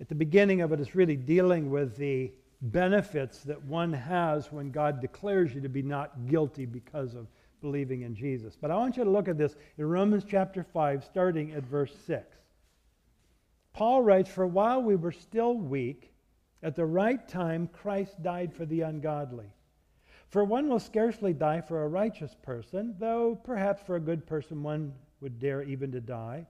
At 0.01 0.09
the 0.09 0.15
beginning 0.15 0.61
of 0.61 0.73
it, 0.73 0.79
it's 0.79 0.95
really 0.95 1.17
dealing 1.17 1.69
with 1.69 1.97
the 1.97 2.33
benefits 2.63 3.43
that 3.43 3.63
one 3.65 3.93
has 3.93 4.53
when 4.53 4.71
God 4.71 5.01
declares 5.01 5.53
you 5.53 5.61
to 5.63 5.69
be 5.69 5.83
not 5.83 6.29
guilty 6.29 6.65
because 6.65 7.15
of 7.17 7.27
believing 7.61 8.03
in 8.03 8.15
Jesus. 8.15 8.57
But 8.61 8.71
I 8.71 8.77
want 8.77 8.97
you 8.97 9.03
to 9.03 9.11
look 9.11 9.27
at 9.27 9.37
this 9.37 9.57
in 9.79 9.87
Romans 9.87 10.25
chapter 10.29 10.63
5, 10.63 11.03
starting 11.05 11.53
at 11.55 11.65
verse 11.65 11.95
6. 12.07 12.25
Paul 13.73 14.03
writes, 14.03 14.31
For 14.31 14.47
while 14.47 14.81
we 14.81 14.95
were 14.95 15.11
still 15.13 15.55
weak, 15.55 16.13
at 16.63 16.77
the 16.77 16.87
right 16.87 17.27
time 17.29 17.69
Christ 17.73 18.23
died 18.23 18.55
for 18.55 18.65
the 18.65 18.83
ungodly. 18.83 19.51
For 20.35 20.43
one 20.43 20.69
will 20.69 20.81
scarcely 20.81 21.33
die 21.33 21.61
for 21.61 21.85
a 21.85 21.89
righteous 21.89 22.35
person, 22.43 22.97
though 22.99 23.37
perhaps 23.37 23.83
for 23.83 23.95
a 23.95 24.01
good 24.01 24.27
person 24.27 24.65
one 24.65 24.93
would 25.21 25.39
dare 25.39 25.63
even 25.63 25.93
to 25.93 26.01
die. 26.01 26.49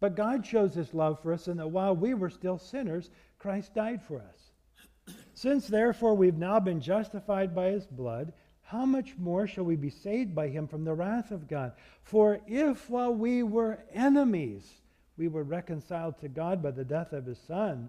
But 0.00 0.16
God 0.16 0.44
shows 0.44 0.74
his 0.74 0.92
love 0.92 1.18
for 1.20 1.32
us 1.32 1.48
in 1.48 1.56
that 1.56 1.70
while 1.70 1.96
we 1.96 2.12
were 2.12 2.28
still 2.28 2.58
sinners, 2.58 3.08
Christ 3.38 3.72
died 3.72 4.02
for 4.02 4.20
us. 4.20 5.16
Since 5.32 5.66
therefore 5.66 6.14
we've 6.14 6.36
now 6.36 6.60
been 6.60 6.78
justified 6.78 7.54
by 7.54 7.70
his 7.70 7.86
blood, 7.86 8.34
how 8.60 8.84
much 8.84 9.16
more 9.16 9.46
shall 9.46 9.64
we 9.64 9.76
be 9.76 9.88
saved 9.88 10.34
by 10.34 10.48
him 10.48 10.68
from 10.68 10.84
the 10.84 10.92
wrath 10.92 11.30
of 11.30 11.48
God? 11.48 11.72
For 12.02 12.40
if 12.46 12.90
while 12.90 13.14
we 13.14 13.42
were 13.42 13.82
enemies, 13.94 14.82
we 15.16 15.28
were 15.28 15.42
reconciled 15.42 16.18
to 16.18 16.28
God 16.28 16.62
by 16.62 16.72
the 16.72 16.84
death 16.84 17.14
of 17.14 17.24
his 17.24 17.38
Son, 17.38 17.88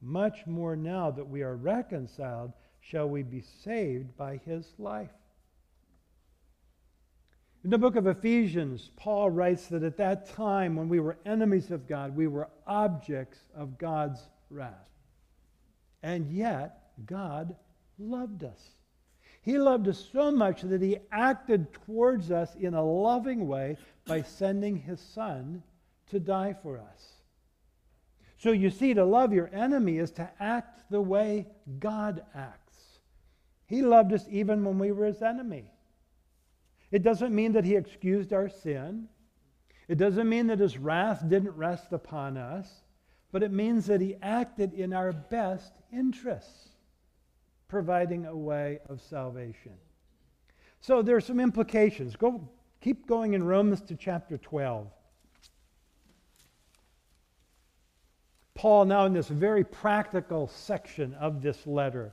much 0.00 0.46
more 0.46 0.76
now 0.76 1.10
that 1.10 1.28
we 1.28 1.42
are 1.42 1.56
reconciled, 1.56 2.52
shall 2.90 3.08
we 3.08 3.22
be 3.22 3.42
saved 3.64 4.16
by 4.16 4.40
his 4.46 4.66
life. 4.78 5.10
In 7.64 7.70
the 7.70 7.78
book 7.78 7.96
of 7.96 8.06
Ephesians, 8.06 8.90
Paul 8.96 9.30
writes 9.30 9.66
that 9.66 9.82
at 9.82 9.98
that 9.98 10.30
time, 10.30 10.76
when 10.76 10.88
we 10.88 11.00
were 11.00 11.18
enemies 11.26 11.70
of 11.70 11.86
God, 11.86 12.16
we 12.16 12.28
were 12.28 12.48
objects 12.66 13.38
of 13.54 13.76
God's 13.76 14.20
wrath. 14.48 14.72
And 16.02 16.30
yet, 16.30 16.92
God 17.04 17.56
loved 17.98 18.44
us. 18.44 18.60
He 19.42 19.58
loved 19.58 19.88
us 19.88 20.08
so 20.12 20.30
much 20.30 20.62
that 20.62 20.80
he 20.80 20.98
acted 21.12 21.72
towards 21.72 22.30
us 22.30 22.54
in 22.54 22.74
a 22.74 22.84
loving 22.84 23.48
way 23.48 23.76
by 24.06 24.22
sending 24.22 24.76
his 24.76 25.00
son 25.00 25.62
to 26.10 26.20
die 26.20 26.54
for 26.62 26.78
us. 26.78 27.12
So 28.38 28.52
you 28.52 28.70
see, 28.70 28.94
to 28.94 29.04
love 29.04 29.32
your 29.32 29.50
enemy 29.52 29.98
is 29.98 30.12
to 30.12 30.30
act 30.38 30.90
the 30.90 31.00
way 31.00 31.48
God 31.80 32.22
acts. 32.34 32.57
He 33.68 33.82
loved 33.82 34.12
us 34.14 34.24
even 34.30 34.64
when 34.64 34.78
we 34.78 34.92
were 34.92 35.06
his 35.06 35.22
enemy. 35.22 35.70
It 36.90 37.02
doesn't 37.02 37.34
mean 37.34 37.52
that 37.52 37.66
he 37.66 37.76
excused 37.76 38.32
our 38.32 38.48
sin. 38.48 39.08
It 39.88 39.98
doesn't 39.98 40.28
mean 40.28 40.46
that 40.46 40.58
his 40.58 40.78
wrath 40.78 41.22
didn't 41.28 41.54
rest 41.54 41.92
upon 41.92 42.38
us, 42.38 42.82
but 43.30 43.42
it 43.42 43.52
means 43.52 43.86
that 43.86 44.00
he 44.00 44.16
acted 44.22 44.72
in 44.72 44.94
our 44.94 45.12
best 45.12 45.74
interests, 45.92 46.70
providing 47.68 48.24
a 48.24 48.34
way 48.34 48.78
of 48.88 49.02
salvation. 49.02 49.74
So 50.80 51.02
there 51.02 51.16
are 51.16 51.20
some 51.20 51.40
implications. 51.40 52.16
Go 52.16 52.48
keep 52.80 53.06
going 53.06 53.34
in 53.34 53.42
Romans 53.42 53.82
to 53.82 53.96
chapter 53.96 54.38
12. 54.38 54.90
Paul 58.54 58.86
now 58.86 59.04
in 59.04 59.12
this 59.12 59.28
very 59.28 59.62
practical 59.62 60.48
section 60.48 61.12
of 61.14 61.42
this 61.42 61.66
letter 61.66 62.12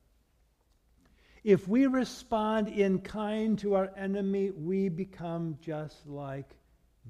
If 1.43 1.67
we 1.67 1.87
respond 1.87 2.67
in 2.67 2.99
kind 2.99 3.57
to 3.59 3.75
our 3.75 3.91
enemy, 3.97 4.51
we 4.51 4.89
become 4.89 5.57
just 5.61 6.05
like 6.07 6.49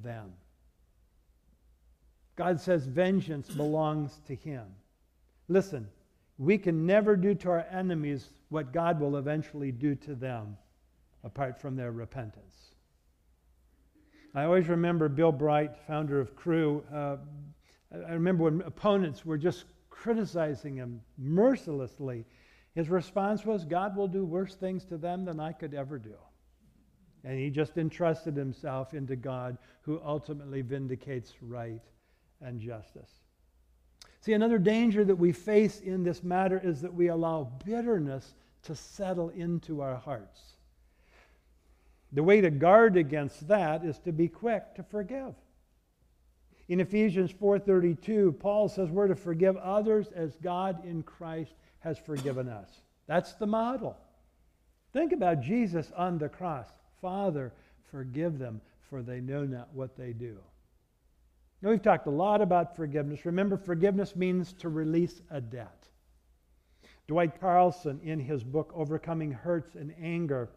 them. 0.01 0.31
God 2.37 2.59
says 2.59 2.85
vengeance 2.85 3.49
belongs 3.49 4.21
to 4.27 4.35
him. 4.35 4.65
Listen, 5.49 5.87
we 6.37 6.57
can 6.57 6.85
never 6.85 7.15
do 7.15 7.35
to 7.35 7.49
our 7.49 7.65
enemies 7.69 8.29
what 8.49 8.71
God 8.71 8.99
will 8.99 9.17
eventually 9.17 9.71
do 9.71 9.95
to 9.95 10.15
them 10.15 10.57
apart 11.23 11.59
from 11.59 11.75
their 11.75 11.91
repentance. 11.91 12.71
I 14.33 14.45
always 14.45 14.69
remember 14.69 15.09
Bill 15.09 15.33
Bright, 15.33 15.77
founder 15.85 16.19
of 16.19 16.35
Cru. 16.35 16.83
uh, 16.93 17.17
I 17.93 18.13
remember 18.13 18.45
when 18.45 18.61
opponents 18.61 19.25
were 19.25 19.37
just 19.37 19.65
criticizing 19.89 20.77
him 20.77 21.01
mercilessly, 21.17 22.25
his 22.73 22.89
response 22.89 23.45
was, 23.45 23.65
God 23.65 23.95
will 23.95 24.07
do 24.07 24.25
worse 24.25 24.55
things 24.55 24.85
to 24.85 24.97
them 24.97 25.25
than 25.25 25.39
I 25.39 25.51
could 25.51 25.73
ever 25.73 25.97
do. 25.97 26.15
And 27.23 27.37
he 27.37 27.49
just 27.49 27.77
entrusted 27.77 28.35
himself 28.35 28.93
into 28.93 29.15
God 29.15 29.57
who 29.81 30.01
ultimately 30.03 30.61
vindicates 30.61 31.33
right 31.41 31.81
and 32.41 32.59
justice. 32.59 33.09
See, 34.21 34.33
another 34.33 34.57
danger 34.57 35.03
that 35.03 35.15
we 35.15 35.31
face 35.31 35.81
in 35.81 36.03
this 36.03 36.23
matter 36.23 36.59
is 36.63 36.81
that 36.81 36.93
we 36.93 37.07
allow 37.07 37.51
bitterness 37.65 38.35
to 38.63 38.75
settle 38.75 39.29
into 39.29 39.81
our 39.81 39.95
hearts. 39.95 40.39
The 42.11 42.23
way 42.23 42.41
to 42.41 42.49
guard 42.49 42.97
against 42.97 43.47
that 43.47 43.83
is 43.83 43.97
to 43.99 44.11
be 44.11 44.27
quick 44.27 44.75
to 44.75 44.83
forgive. 44.83 45.33
In 46.71 46.79
Ephesians 46.79 47.33
4:32, 47.33 48.39
Paul 48.39 48.69
says 48.69 48.89
we're 48.89 49.09
to 49.09 49.15
forgive 49.15 49.57
others 49.57 50.07
as 50.13 50.37
God 50.37 50.85
in 50.85 51.03
Christ 51.03 51.53
has 51.79 51.97
forgiven 51.97 52.47
us. 52.47 52.83
That's 53.07 53.33
the 53.33 53.45
model. 53.45 53.97
Think 54.93 55.11
about 55.11 55.41
Jesus 55.41 55.91
on 55.97 56.17
the 56.17 56.29
cross. 56.29 56.69
Father, 57.01 57.51
forgive 57.91 58.39
them, 58.39 58.61
for 58.89 59.03
they 59.03 59.19
know 59.19 59.43
not 59.43 59.67
what 59.73 59.97
they 59.97 60.13
do. 60.13 60.37
Now, 61.61 61.71
we've 61.71 61.81
talked 61.81 62.07
a 62.07 62.09
lot 62.09 62.39
about 62.39 62.77
forgiveness. 62.77 63.25
Remember, 63.25 63.57
forgiveness 63.57 64.15
means 64.15 64.53
to 64.53 64.69
release 64.69 65.21
a 65.29 65.41
debt. 65.41 65.89
Dwight 67.05 67.37
Carlson, 67.41 67.99
in 68.01 68.17
his 68.17 68.45
book 68.45 68.71
Overcoming 68.73 69.33
Hurts 69.33 69.75
and 69.75 69.93
Anger, 70.01 70.49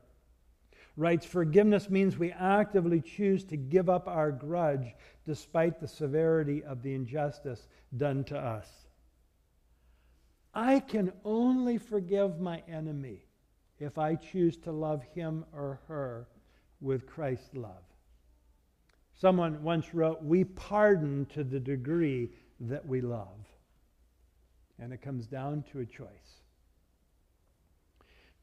writes 0.97 1.27
Forgiveness 1.27 1.91
means 1.91 2.17
we 2.17 2.33
actively 2.33 3.01
choose 3.01 3.45
to 3.45 3.57
give 3.57 3.89
up 3.89 4.09
our 4.09 4.31
grudge 4.31 4.95
despite 5.27 5.81
the 5.81 5.89
severity 5.89 6.63
of 6.63 6.83
the 6.83 6.95
injustice 6.95 7.67
done 7.97 8.25
to 8.25 8.39
us. 8.39 8.69
I 10.55 10.81
can 10.81 11.13
only 11.25 11.79
forgive 11.79 12.39
my 12.39 12.63
enemy 12.69 13.27
if 13.81 13.99
I 13.99 14.15
choose 14.15 14.57
to 14.59 14.73
love 14.73 15.03
him 15.15 15.45
or 15.53 15.81
her 15.89 16.29
with 16.81 17.07
Christ's 17.07 17.55
love. 17.55 17.83
Someone 19.15 19.63
once 19.63 19.95
wrote, 19.95 20.23
We 20.23 20.45
pardon 20.45 21.27
to 21.35 21.43
the 21.43 21.61
degree 21.61 22.31
that 22.61 22.87
we 22.87 23.01
love. 23.01 23.47
And 24.79 24.93
it 24.93 25.03
comes 25.03 25.27
down 25.27 25.65
to 25.73 25.81
a 25.81 25.87
choice. 25.87 26.44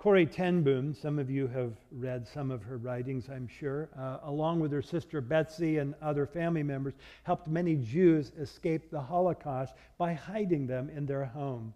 Corrie 0.02 0.26
ten 0.26 0.64
Boom, 0.64 0.96
some 0.96 1.20
of 1.20 1.30
you 1.30 1.46
have 1.46 1.74
read 1.92 2.28
some 2.28 2.50
of 2.50 2.64
her 2.64 2.78
writings, 2.78 3.30
I'm 3.30 3.48
sure, 3.48 3.88
uh, 3.96 4.18
along 4.24 4.60
with 4.60 4.72
her 4.72 4.82
sister 4.82 5.22
Betsy 5.22 5.78
and 5.78 5.94
other 6.02 6.26
family 6.26 6.64
members, 6.64 6.96
helped 7.22 7.48
many 7.48 7.76
Jews 7.76 8.32
escape 8.40 8.90
the 8.90 9.00
Holocaust 9.00 9.76
by 10.00 10.14
hiding 10.14 10.66
them 10.66 10.90
in 10.90 11.06
their 11.06 11.26
home. 11.26 11.76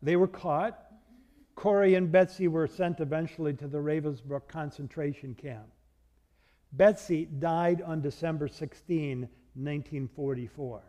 They 0.00 0.14
were 0.14 0.28
caught. 0.28 0.92
Corrie 1.56 1.96
and 1.96 2.12
Betsy 2.12 2.46
were 2.46 2.68
sent 2.68 3.00
eventually 3.00 3.54
to 3.54 3.66
the 3.66 3.78
Ravensbrück 3.78 4.46
concentration 4.46 5.34
camp. 5.34 5.66
Betsy 6.74 7.24
died 7.24 7.82
on 7.82 8.00
December 8.00 8.46
16, 8.46 9.22
1944. 9.22 10.82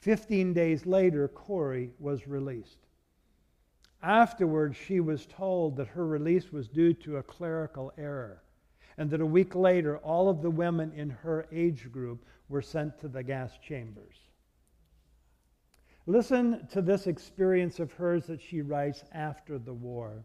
Fifteen 0.00 0.54
days 0.54 0.86
later, 0.86 1.28
Corrie 1.28 1.90
was 1.98 2.26
released. 2.26 2.87
Afterwards, 4.02 4.76
she 4.76 5.00
was 5.00 5.26
told 5.26 5.76
that 5.76 5.88
her 5.88 6.06
release 6.06 6.52
was 6.52 6.68
due 6.68 6.94
to 6.94 7.16
a 7.16 7.22
clerical 7.22 7.92
error, 7.98 8.42
and 8.96 9.10
that 9.10 9.20
a 9.20 9.26
week 9.26 9.54
later, 9.54 9.98
all 9.98 10.28
of 10.28 10.40
the 10.40 10.50
women 10.50 10.92
in 10.92 11.10
her 11.10 11.46
age 11.50 11.90
group 11.90 12.24
were 12.48 12.62
sent 12.62 12.98
to 12.98 13.08
the 13.08 13.22
gas 13.22 13.58
chambers. 13.58 14.16
Listen 16.06 16.66
to 16.68 16.80
this 16.80 17.06
experience 17.06 17.80
of 17.80 17.92
hers 17.92 18.26
that 18.26 18.40
she 18.40 18.62
writes 18.62 19.04
after 19.12 19.58
the 19.58 19.74
war. 19.74 20.24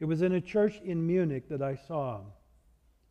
It 0.00 0.04
was 0.04 0.22
in 0.22 0.32
a 0.32 0.40
church 0.40 0.80
in 0.80 1.06
Munich 1.06 1.48
that 1.48 1.62
I 1.62 1.76
saw 1.76 2.22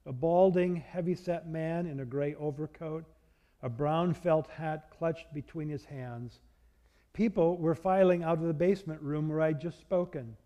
a 0.05 0.13
balding, 0.13 0.75
heavy-set 0.75 1.47
man 1.47 1.85
in 1.85 1.99
a 1.99 2.05
gray 2.05 2.33
overcoat, 2.35 3.05
a 3.61 3.69
brown 3.69 4.13
felt 4.13 4.47
hat 4.47 4.89
clutched 4.89 5.33
between 5.33 5.69
his 5.69 5.85
hands 5.85 6.39
People 7.19 7.57
were 7.57 7.75
filing 7.75 8.23
out 8.23 8.37
of 8.37 8.45
the 8.45 8.53
basement 8.53 9.01
room 9.01 9.27
where 9.27 9.41
I'd 9.41 9.59
just 9.59 9.81
spoken, 9.81 10.37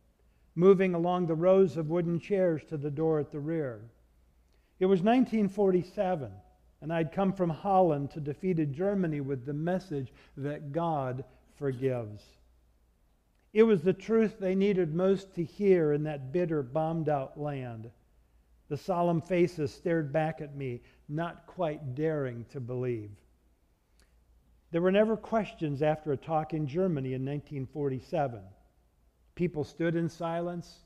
moving 0.55 0.95
along 0.95 1.27
the 1.27 1.35
rows 1.35 1.77
of 1.77 1.91
wooden 1.91 2.19
chairs 2.19 2.63
to 2.63 2.77
the 2.77 2.89
door 2.89 3.19
at 3.19 3.31
the 3.31 3.39
rear. 3.39 3.91
It 4.79 4.87
was 4.87 5.03
1947, 5.03 6.31
and 6.81 6.91
I'd 6.91 7.11
come 7.11 7.31
from 7.31 7.51
Holland 7.51 8.09
to 8.13 8.19
defeated 8.19 8.73
Germany 8.73 9.21
with 9.21 9.45
the 9.45 9.53
message 9.53 10.11
that 10.35 10.71
God 10.71 11.23
forgives. 11.57 12.23
It 13.53 13.61
was 13.61 13.83
the 13.83 13.93
truth 13.93 14.39
they 14.39 14.55
needed 14.55 14.95
most 14.95 15.35
to 15.35 15.43
hear 15.43 15.93
in 15.93 16.01
that 16.05 16.31
bitter, 16.31 16.63
bombed 16.63 17.07
out 17.07 17.39
land. 17.39 17.91
The 18.69 18.77
solemn 18.77 19.21
faces 19.21 19.71
stared 19.71 20.11
back 20.11 20.41
at 20.41 20.55
me, 20.55 20.81
not 21.07 21.45
quite 21.45 21.93
daring 21.93 22.45
to 22.49 22.59
believe. 22.59 23.11
There 24.73 24.81
were 24.81 24.91
never 24.91 25.15
questions 25.15 25.83
after 25.83 26.13
a 26.13 26.17
talk 26.17 26.55
in 26.55 26.65
Germany 26.65 27.09
in 27.09 27.21
1947. 27.21 28.39
People 29.35 29.63
stood 29.63 29.95
in 29.95 30.09
silence, 30.09 30.79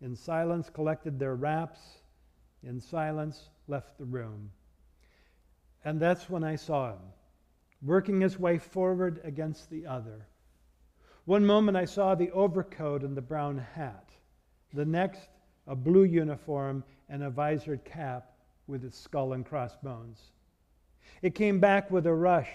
in 0.00 0.14
silence 0.14 0.70
collected 0.70 1.18
their 1.18 1.34
wraps, 1.34 1.80
in 2.62 2.78
silence 2.78 3.50
left 3.66 3.98
the 3.98 4.04
room. 4.04 4.52
And 5.84 5.98
that's 5.98 6.30
when 6.30 6.44
I 6.44 6.54
saw 6.54 6.92
him, 6.92 7.00
working 7.82 8.20
his 8.20 8.38
way 8.38 8.56
forward 8.56 9.20
against 9.24 9.68
the 9.68 9.84
other. 9.84 10.28
One 11.24 11.44
moment 11.44 11.76
I 11.76 11.86
saw 11.86 12.14
the 12.14 12.30
overcoat 12.30 13.02
and 13.02 13.16
the 13.16 13.20
brown 13.20 13.58
hat. 13.58 14.10
The 14.72 14.86
next, 14.86 15.28
a 15.66 15.74
blue 15.74 16.04
uniform 16.04 16.84
and 17.08 17.24
a 17.24 17.30
visored 17.30 17.84
cap 17.84 18.30
with 18.68 18.84
its 18.84 18.96
skull 18.96 19.32
and 19.32 19.44
crossbones. 19.44 20.30
It 21.20 21.34
came 21.34 21.58
back 21.58 21.90
with 21.90 22.06
a 22.06 22.14
rush 22.14 22.48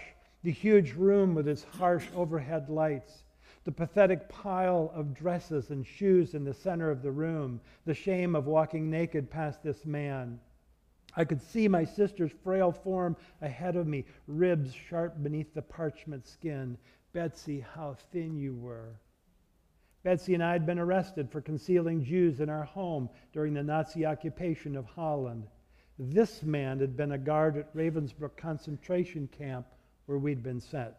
the 0.43 0.51
huge 0.51 0.93
room 0.93 1.33
with 1.33 1.47
its 1.47 1.63
harsh 1.63 2.05
overhead 2.15 2.69
lights, 2.69 3.23
the 3.63 3.71
pathetic 3.71 4.27
pile 4.27 4.91
of 4.93 5.13
dresses 5.13 5.69
and 5.69 5.87
shoes 5.87 6.33
in 6.33 6.43
the 6.43 6.53
center 6.53 6.91
of 6.91 7.01
the 7.01 7.11
room, 7.11 7.61
the 7.85 7.93
shame 7.93 8.35
of 8.35 8.45
walking 8.45 8.89
naked 8.89 9.29
past 9.29 9.63
this 9.63 9.85
man. 9.85 10.37
I 11.15 11.23
could 11.23 11.41
see 11.41 11.67
my 11.67 11.85
sister's 11.85 12.31
frail 12.43 12.71
form 12.71 13.15
ahead 13.41 13.77
of 13.77 13.87
me, 13.87 14.03
ribs 14.27 14.73
sharp 14.73 15.21
beneath 15.23 15.53
the 15.53 15.61
parchment 15.61 16.27
skin. 16.27 16.77
Betsy, 17.13 17.63
how 17.75 17.95
thin 18.11 18.35
you 18.35 18.55
were. 18.55 18.95
Betsy 20.03 20.33
and 20.33 20.43
I 20.43 20.51
had 20.51 20.65
been 20.65 20.79
arrested 20.79 21.31
for 21.31 21.39
concealing 21.39 22.03
Jews 22.03 22.41
in 22.41 22.49
our 22.49 22.63
home 22.63 23.09
during 23.31 23.53
the 23.53 23.63
Nazi 23.63 24.05
occupation 24.05 24.75
of 24.75 24.85
Holland. 24.85 25.47
This 25.97 26.43
man 26.43 26.79
had 26.79 26.97
been 26.97 27.13
a 27.13 27.17
guard 27.17 27.55
at 27.55 27.73
Ravensbrück 27.73 28.35
concentration 28.35 29.29
camp 29.29 29.67
where 30.05 30.17
we'd 30.17 30.43
been 30.43 30.59
sent. 30.59 30.93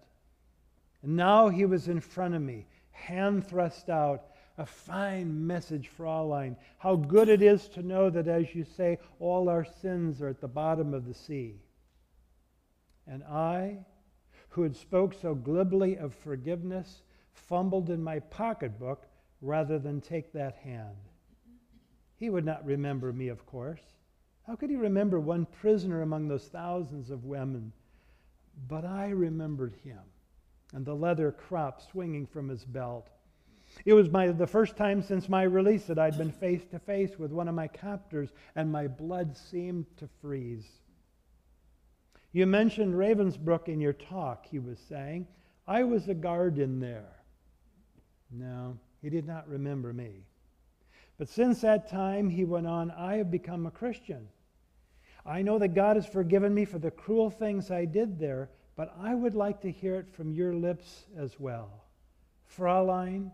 And 1.03 1.17
now 1.17 1.49
he 1.49 1.67
was 1.67 1.89
in 1.89 2.01
front 2.01 2.35
of 2.35 2.43
me, 2.43 2.67
hand 2.91 3.47
thrust 3.47 3.91
out, 3.91 4.25
a 4.57 4.65
fine 4.65 5.47
message, 5.47 5.89
Fraulein. 5.89 6.57
How 6.79 6.97
good 6.97 7.29
it 7.29 7.43
is 7.43 7.69
to 7.71 7.83
know 7.83 8.09
that, 8.11 8.29
as 8.29 8.55
you 8.55 8.65
say, 8.65 8.99
all 9.19 9.49
our 9.49 9.65
sins 9.65 10.23
are 10.23 10.29
at 10.29 10.41
the 10.41 10.49
bottom 10.49 10.95
of 10.95 11.07
the 11.07 11.15
sea. 11.15 11.57
And 13.07 13.23
I, 13.25 13.79
who 14.49 14.63
had 14.63 14.77
spoke 14.77 15.13
so 15.13 15.35
glibly 15.35 15.99
of 15.99 16.15
forgiveness, 16.15 17.03
fumbled 17.33 17.91
in 17.91 18.03
my 18.03 18.21
pocketbook 18.21 19.07
rather 19.41 19.79
than 19.79 20.01
take 20.01 20.33
that 20.33 20.55
hand. 20.55 20.97
He 22.17 22.31
would 22.31 22.45
not 22.45 22.65
remember 22.65 23.13
me, 23.13 23.29
of 23.29 23.45
course. 23.45 23.83
How 24.47 24.55
could 24.57 24.71
he 24.71 24.77
remember 24.77 25.19
one 25.19 25.47
prisoner 25.47 26.03
among 26.03 26.29
those 26.29 26.47
thousands 26.47 27.11
of 27.11 27.25
women 27.25 27.73
but 28.69 28.85
I 28.85 29.11
remembered 29.11 29.77
him 29.85 30.01
and 30.75 30.85
the 30.85 30.95
leather 30.95 31.31
crop 31.31 31.81
swinging 31.81 32.27
from 32.27 32.49
his 32.49 32.65
belt. 32.65 33.09
It 33.85 33.93
was 33.95 34.11
my, 34.11 34.29
the 34.29 34.47
first 34.47 34.77
time 34.77 35.03
since 35.03 35.29
my 35.29 35.45
release 35.45 35.85
that 35.85 35.99
I'd 35.99 36.19
been 36.19 36.33
face 36.33 36.65
to 36.71 36.79
face 36.79 37.19
with 37.19 37.33
one 37.33 37.49
of 37.49 37.55
my 37.55 37.69
captors, 37.69 38.31
and 38.55 38.71
my 38.71 38.87
blood 38.87 39.37
seemed 39.37 39.87
to 39.99 40.09
freeze. 40.21 40.67
You 42.33 42.47
mentioned 42.47 42.95
Ravensbrück 42.95 43.69
in 43.69 43.81
your 43.81 43.93
talk, 43.93 44.47
he 44.47 44.59
was 44.59 44.79
saying. 44.89 45.27
I 45.67 45.85
was 45.85 46.09
a 46.09 46.15
guard 46.15 46.59
in 46.59 46.81
there. 46.81 47.17
No, 48.31 48.77
he 49.01 49.09
did 49.09 49.27
not 49.27 49.49
remember 49.49 49.93
me. 49.93 50.25
But 51.17 51.29
since 51.29 51.61
that 51.61 51.89
time, 51.89 52.29
he 52.29 52.45
went 52.45 52.67
on, 52.67 52.91
I 52.91 53.17
have 53.17 53.31
become 53.31 53.67
a 53.67 53.71
Christian. 53.71 54.29
I 55.27 55.43
know 55.43 55.59
that 55.59 55.75
God 55.75 55.97
has 55.97 56.07
forgiven 56.07 56.55
me 56.55 56.65
for 56.65 56.79
the 56.79 56.91
cruel 56.91 57.31
things 57.31 57.71
I 57.71 57.87
did 57.87 58.19
there, 58.19 58.51
but 58.77 58.95
I 59.01 59.15
would 59.15 59.35
like 59.35 59.61
to 59.63 59.71
hear 59.71 59.97
it 59.97 60.13
from 60.13 60.33
your 60.33 60.53
lips 60.53 61.07
as 61.17 61.39
well. 61.41 61.85
Fraulein, 62.45 63.31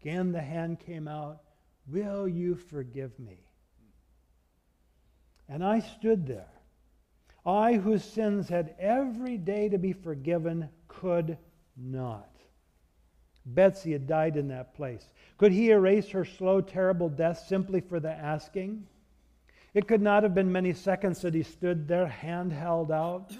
again 0.00 0.32
the 0.32 0.40
hand 0.40 0.78
came 0.78 1.08
out, 1.08 1.42
will 1.88 2.28
you 2.28 2.54
forgive 2.54 3.18
me? 3.18 3.38
And 5.48 5.64
I 5.64 5.80
stood 5.80 6.26
there, 6.26 6.52
I, 7.44 7.74
whose 7.74 8.04
sins 8.04 8.48
had 8.48 8.74
every 8.78 9.36
day 9.36 9.68
to 9.68 9.78
be 9.78 9.92
forgiven, 9.92 10.68
could 10.88 11.36
not. 11.76 12.30
Betsy 13.44 13.92
had 13.92 14.06
died 14.06 14.36
in 14.36 14.48
that 14.48 14.74
place. 14.74 15.10
Could 15.36 15.52
he 15.52 15.70
erase 15.70 16.08
her 16.10 16.24
slow, 16.24 16.60
terrible 16.60 17.10
death 17.10 17.44
simply 17.46 17.80
for 17.80 18.00
the 18.00 18.10
asking? 18.10 18.86
It 19.74 19.88
could 19.88 20.00
not 20.00 20.22
have 20.22 20.34
been 20.34 20.52
many 20.52 20.72
seconds 20.72 21.20
that 21.22 21.34
he 21.34 21.42
stood 21.42 21.88
there, 21.88 22.06
hand 22.06 22.52
held 22.52 22.92
out. 22.92 23.36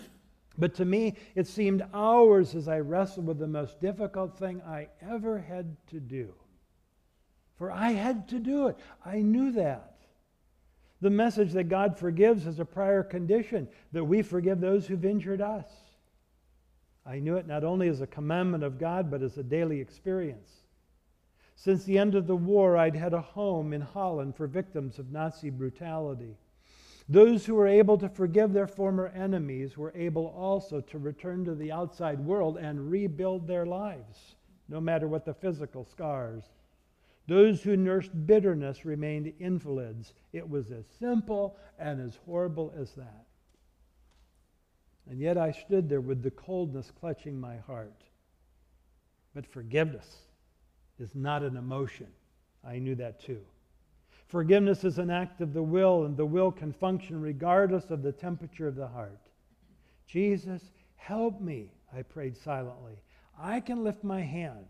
But 0.58 0.74
to 0.74 0.84
me, 0.84 1.14
it 1.34 1.46
seemed 1.46 1.84
hours 1.94 2.54
as 2.54 2.68
I 2.68 2.80
wrestled 2.80 3.26
with 3.26 3.38
the 3.38 3.46
most 3.46 3.80
difficult 3.80 4.36
thing 4.36 4.60
I 4.62 4.88
ever 5.00 5.38
had 5.38 5.76
to 5.88 6.00
do. 6.00 6.34
For 7.56 7.70
I 7.70 7.92
had 7.92 8.28
to 8.28 8.40
do 8.40 8.66
it. 8.66 8.76
I 9.04 9.20
knew 9.20 9.52
that. 9.52 9.96
The 11.00 11.10
message 11.10 11.52
that 11.52 11.64
God 11.64 11.98
forgives 11.98 12.46
is 12.46 12.58
a 12.58 12.64
prior 12.64 13.02
condition 13.02 13.68
that 13.92 14.04
we 14.04 14.22
forgive 14.22 14.60
those 14.60 14.86
who've 14.86 15.04
injured 15.04 15.40
us. 15.40 15.68
I 17.06 17.18
knew 17.18 17.36
it 17.36 17.46
not 17.46 17.62
only 17.62 17.88
as 17.88 18.00
a 18.00 18.06
commandment 18.06 18.64
of 18.64 18.78
God, 18.78 19.10
but 19.10 19.22
as 19.22 19.36
a 19.36 19.42
daily 19.42 19.80
experience. 19.80 20.48
Since 21.54 21.84
the 21.84 21.98
end 21.98 22.14
of 22.14 22.26
the 22.26 22.36
war, 22.36 22.76
I'd 22.76 22.96
had 22.96 23.14
a 23.14 23.20
home 23.20 23.72
in 23.72 23.80
Holland 23.80 24.36
for 24.36 24.46
victims 24.46 24.98
of 24.98 25.12
Nazi 25.12 25.50
brutality. 25.50 26.36
Those 27.08 27.46
who 27.46 27.54
were 27.54 27.66
able 27.66 27.98
to 27.98 28.08
forgive 28.08 28.52
their 28.52 28.66
former 28.66 29.08
enemies 29.08 29.76
were 29.76 29.92
able 29.94 30.26
also 30.28 30.80
to 30.80 30.98
return 30.98 31.44
to 31.44 31.54
the 31.54 31.70
outside 31.70 32.20
world 32.20 32.56
and 32.56 32.90
rebuild 32.90 33.46
their 33.46 33.66
lives, 33.66 34.36
no 34.68 34.80
matter 34.80 35.06
what 35.06 35.24
the 35.24 35.34
physical 35.34 35.84
scars. 35.84 36.44
Those 37.26 37.62
who 37.62 37.76
nursed 37.76 38.26
bitterness 38.26 38.84
remained 38.84 39.32
invalids. 39.38 40.14
It 40.32 40.48
was 40.48 40.70
as 40.70 40.84
simple 40.98 41.56
and 41.78 42.00
as 42.00 42.18
horrible 42.26 42.72
as 42.76 42.92
that. 42.92 43.26
And 45.08 45.20
yet 45.20 45.36
I 45.36 45.52
stood 45.52 45.88
there 45.88 46.00
with 46.00 46.22
the 46.22 46.30
coldness 46.30 46.90
clutching 46.90 47.38
my 47.38 47.56
heart. 47.58 48.02
But 49.34 49.46
forgiveness 49.46 50.26
is 50.98 51.14
not 51.14 51.42
an 51.42 51.56
emotion. 51.56 52.06
I 52.66 52.78
knew 52.78 52.94
that 52.96 53.20
too. 53.20 53.40
Forgiveness 54.28 54.84
is 54.84 54.98
an 54.98 55.10
act 55.10 55.40
of 55.40 55.52
the 55.52 55.62
will, 55.62 56.04
and 56.04 56.16
the 56.16 56.26
will 56.26 56.50
can 56.50 56.72
function 56.72 57.20
regardless 57.20 57.90
of 57.90 58.02
the 58.02 58.12
temperature 58.12 58.66
of 58.66 58.74
the 58.74 58.88
heart. 58.88 59.20
Jesus, 60.06 60.62
help 60.96 61.40
me, 61.40 61.70
I 61.94 62.02
prayed 62.02 62.36
silently. 62.36 62.96
I 63.38 63.60
can 63.60 63.84
lift 63.84 64.02
my 64.02 64.20
hand. 64.20 64.66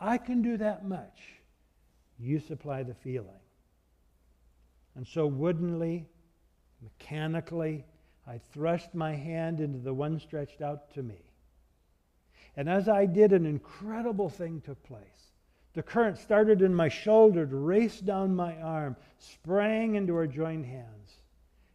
I 0.00 0.18
can 0.18 0.42
do 0.42 0.56
that 0.58 0.84
much. 0.86 1.20
You 2.18 2.38
supply 2.38 2.82
the 2.82 2.94
feeling. 2.94 3.28
And 4.94 5.06
so, 5.06 5.26
woodenly, 5.26 6.06
mechanically, 6.82 7.84
I 8.26 8.38
thrust 8.52 8.94
my 8.94 9.14
hand 9.14 9.60
into 9.60 9.78
the 9.78 9.94
one 9.94 10.20
stretched 10.20 10.60
out 10.60 10.92
to 10.94 11.02
me. 11.02 11.18
And 12.56 12.68
as 12.68 12.88
I 12.88 13.06
did, 13.06 13.32
an 13.32 13.46
incredible 13.46 14.28
thing 14.28 14.60
took 14.60 14.82
place. 14.84 15.00
The 15.74 15.82
current 15.82 16.18
started 16.18 16.60
in 16.60 16.74
my 16.74 16.88
shoulder 16.88 17.46
to 17.46 17.56
race 17.56 18.00
down 18.00 18.34
my 18.34 18.60
arm, 18.60 18.96
sprang 19.18 19.94
into 19.94 20.14
our 20.14 20.26
joined 20.26 20.66
hands. 20.66 21.22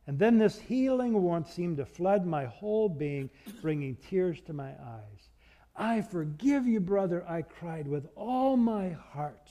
And 0.06 0.20
then 0.20 0.38
this 0.38 0.60
healing 0.60 1.22
warmth 1.22 1.52
seemed 1.52 1.78
to 1.78 1.86
flood 1.86 2.26
my 2.26 2.46
whole 2.46 2.90
being, 2.90 3.30
bringing 3.62 3.96
tears 3.96 4.40
to 4.42 4.54
my 4.54 4.70
eyes. 4.70 5.30
I 5.76 6.02
forgive 6.02 6.68
you, 6.68 6.80
brother, 6.80 7.28
I 7.28 7.42
cried 7.42 7.88
with 7.88 8.08
all 8.16 8.56
my 8.56 8.90
heart. 8.90 9.50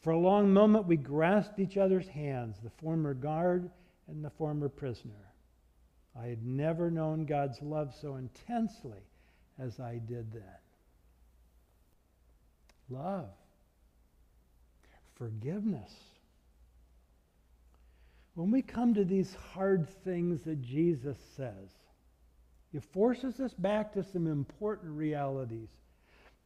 For 0.00 0.10
a 0.10 0.18
long 0.18 0.52
moment, 0.52 0.86
we 0.86 0.96
grasped 0.96 1.58
each 1.60 1.76
other's 1.76 2.08
hands, 2.08 2.56
the 2.62 2.70
former 2.70 3.14
guard 3.14 3.70
and 4.08 4.24
the 4.24 4.30
former 4.30 4.68
prisoner. 4.68 5.32
I 6.18 6.26
had 6.26 6.44
never 6.44 6.90
known 6.90 7.24
God's 7.24 7.62
love 7.62 7.94
so 8.00 8.16
intensely 8.16 9.00
as 9.58 9.78
I 9.78 10.00
did 10.06 10.32
then 10.32 10.42
love, 12.90 13.30
forgiveness. 15.14 15.92
When 18.34 18.50
we 18.50 18.62
come 18.62 18.94
to 18.94 19.04
these 19.04 19.34
hard 19.52 19.88
things 20.04 20.42
that 20.42 20.62
Jesus 20.62 21.18
says, 21.36 21.70
it 22.72 22.84
forces 22.92 23.40
us 23.40 23.52
back 23.54 23.92
to 23.94 24.04
some 24.04 24.26
important 24.26 24.96
realities. 24.96 25.68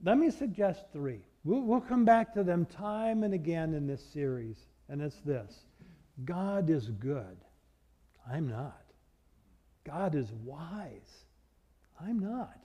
Let 0.03 0.19
me 0.19 0.31
suggest 0.31 0.85
three. 0.93 1.21
We'll, 1.45 1.61
we'll 1.61 1.81
come 1.81 2.05
back 2.05 2.33
to 2.35 2.43
them 2.43 2.67
time 2.67 3.23
and 3.23 3.35
again 3.35 3.75
in 3.75 3.87
this 3.87 4.03
series, 4.13 4.57
and 4.89 5.03
it's 5.03 5.21
this 5.25 5.53
God 6.25 6.71
is 6.71 6.89
good. 6.89 7.37
I'm 8.31 8.49
not. 8.49 8.81
God 9.85 10.15
is 10.15 10.33
wise. 10.45 11.25
I'm 12.01 12.19
not. 12.19 12.59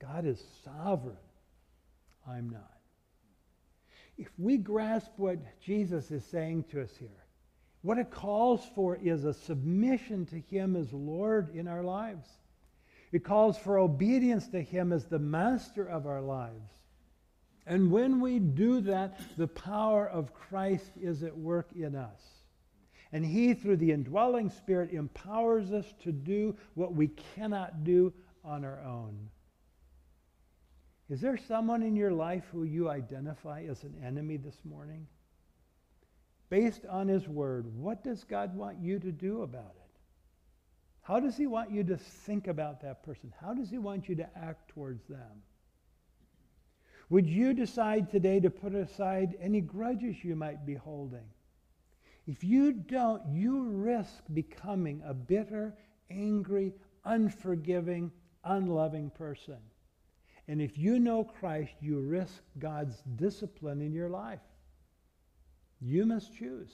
God 0.00 0.24
is 0.24 0.42
sovereign. 0.64 1.16
I'm 2.28 2.50
not. 2.50 2.72
If 4.18 4.28
we 4.38 4.56
grasp 4.56 5.10
what 5.16 5.38
Jesus 5.60 6.10
is 6.10 6.24
saying 6.24 6.64
to 6.70 6.82
us 6.82 6.96
here, 6.98 7.24
what 7.82 7.98
it 7.98 8.10
calls 8.10 8.64
for 8.74 8.96
is 8.96 9.24
a 9.24 9.34
submission 9.34 10.26
to 10.26 10.40
Him 10.40 10.74
as 10.74 10.92
Lord 10.92 11.54
in 11.54 11.68
our 11.68 11.84
lives. 11.84 12.28
It 13.12 13.24
calls 13.24 13.56
for 13.56 13.78
obedience 13.78 14.48
to 14.48 14.62
Him 14.62 14.92
as 14.92 15.04
the 15.04 15.18
master 15.18 15.86
of 15.86 16.06
our 16.06 16.20
lives. 16.20 16.70
And 17.66 17.90
when 17.90 18.20
we 18.20 18.38
do 18.38 18.80
that, 18.82 19.20
the 19.36 19.48
power 19.48 20.08
of 20.08 20.34
Christ 20.34 20.92
is 21.00 21.22
at 21.22 21.36
work 21.36 21.68
in 21.74 21.94
us. 21.94 22.20
And 23.12 23.24
He, 23.24 23.54
through 23.54 23.76
the 23.76 23.92
indwelling 23.92 24.50
Spirit, 24.50 24.92
empowers 24.92 25.72
us 25.72 25.86
to 26.02 26.12
do 26.12 26.56
what 26.74 26.94
we 26.94 27.08
cannot 27.08 27.84
do 27.84 28.12
on 28.44 28.64
our 28.64 28.80
own. 28.82 29.28
Is 31.08 31.20
there 31.20 31.36
someone 31.36 31.82
in 31.82 31.94
your 31.94 32.12
life 32.12 32.44
who 32.50 32.64
you 32.64 32.90
identify 32.90 33.62
as 33.62 33.84
an 33.84 33.94
enemy 34.04 34.36
this 34.36 34.58
morning? 34.64 35.06
Based 36.50 36.84
on 36.86 37.06
His 37.06 37.28
Word, 37.28 37.66
what 37.76 38.02
does 38.02 38.24
God 38.24 38.56
want 38.56 38.78
you 38.80 38.98
to 38.98 39.12
do 39.12 39.42
about 39.42 39.74
it? 39.76 40.00
How 41.02 41.20
does 41.20 41.36
He 41.36 41.46
want 41.46 41.70
you 41.70 41.84
to 41.84 41.96
think 41.96 42.48
about 42.48 42.80
that 42.82 43.04
person? 43.04 43.32
How 43.40 43.54
does 43.54 43.70
He 43.70 43.78
want 43.78 44.08
you 44.08 44.16
to 44.16 44.28
act 44.36 44.68
towards 44.70 45.06
them? 45.06 45.42
Would 47.08 47.28
you 47.28 47.54
decide 47.54 48.10
today 48.10 48.40
to 48.40 48.50
put 48.50 48.74
aside 48.74 49.36
any 49.40 49.60
grudges 49.60 50.24
you 50.24 50.34
might 50.34 50.66
be 50.66 50.74
holding? 50.74 51.28
If 52.26 52.42
you 52.42 52.72
don't, 52.72 53.22
you 53.28 53.62
risk 53.62 54.24
becoming 54.34 55.00
a 55.06 55.14
bitter, 55.14 55.76
angry, 56.10 56.72
unforgiving, 57.04 58.10
unloving 58.42 59.10
person. 59.10 59.58
And 60.48 60.60
if 60.62 60.78
you 60.78 61.00
know 61.00 61.24
Christ, 61.24 61.72
you 61.80 61.98
risk 61.98 62.42
God's 62.58 63.02
discipline 63.16 63.80
in 63.80 63.92
your 63.92 64.08
life. 64.08 64.40
You 65.80 66.06
must 66.06 66.34
choose. 66.34 66.72